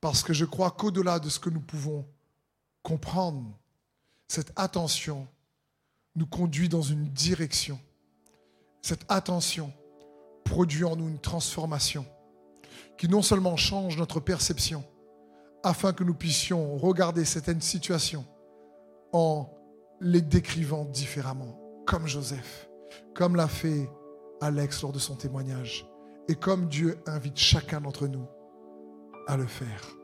[0.00, 2.06] Parce que je crois qu'au-delà de ce que nous pouvons
[2.82, 3.58] comprendre,
[4.28, 5.26] cette attention
[6.14, 7.80] nous conduit dans une direction.
[8.82, 9.72] Cette attention
[10.44, 12.06] produit en nous une transformation
[12.96, 14.84] qui non seulement change notre perception,
[15.62, 18.26] afin que nous puissions regarder certaines situations
[19.12, 19.50] en
[20.00, 22.68] les décrivant différemment, comme Joseph,
[23.14, 23.88] comme l'a fait
[24.40, 25.86] Alex lors de son témoignage
[26.28, 28.26] et comme Dieu invite chacun d'entre nous
[29.26, 29.97] à le faire.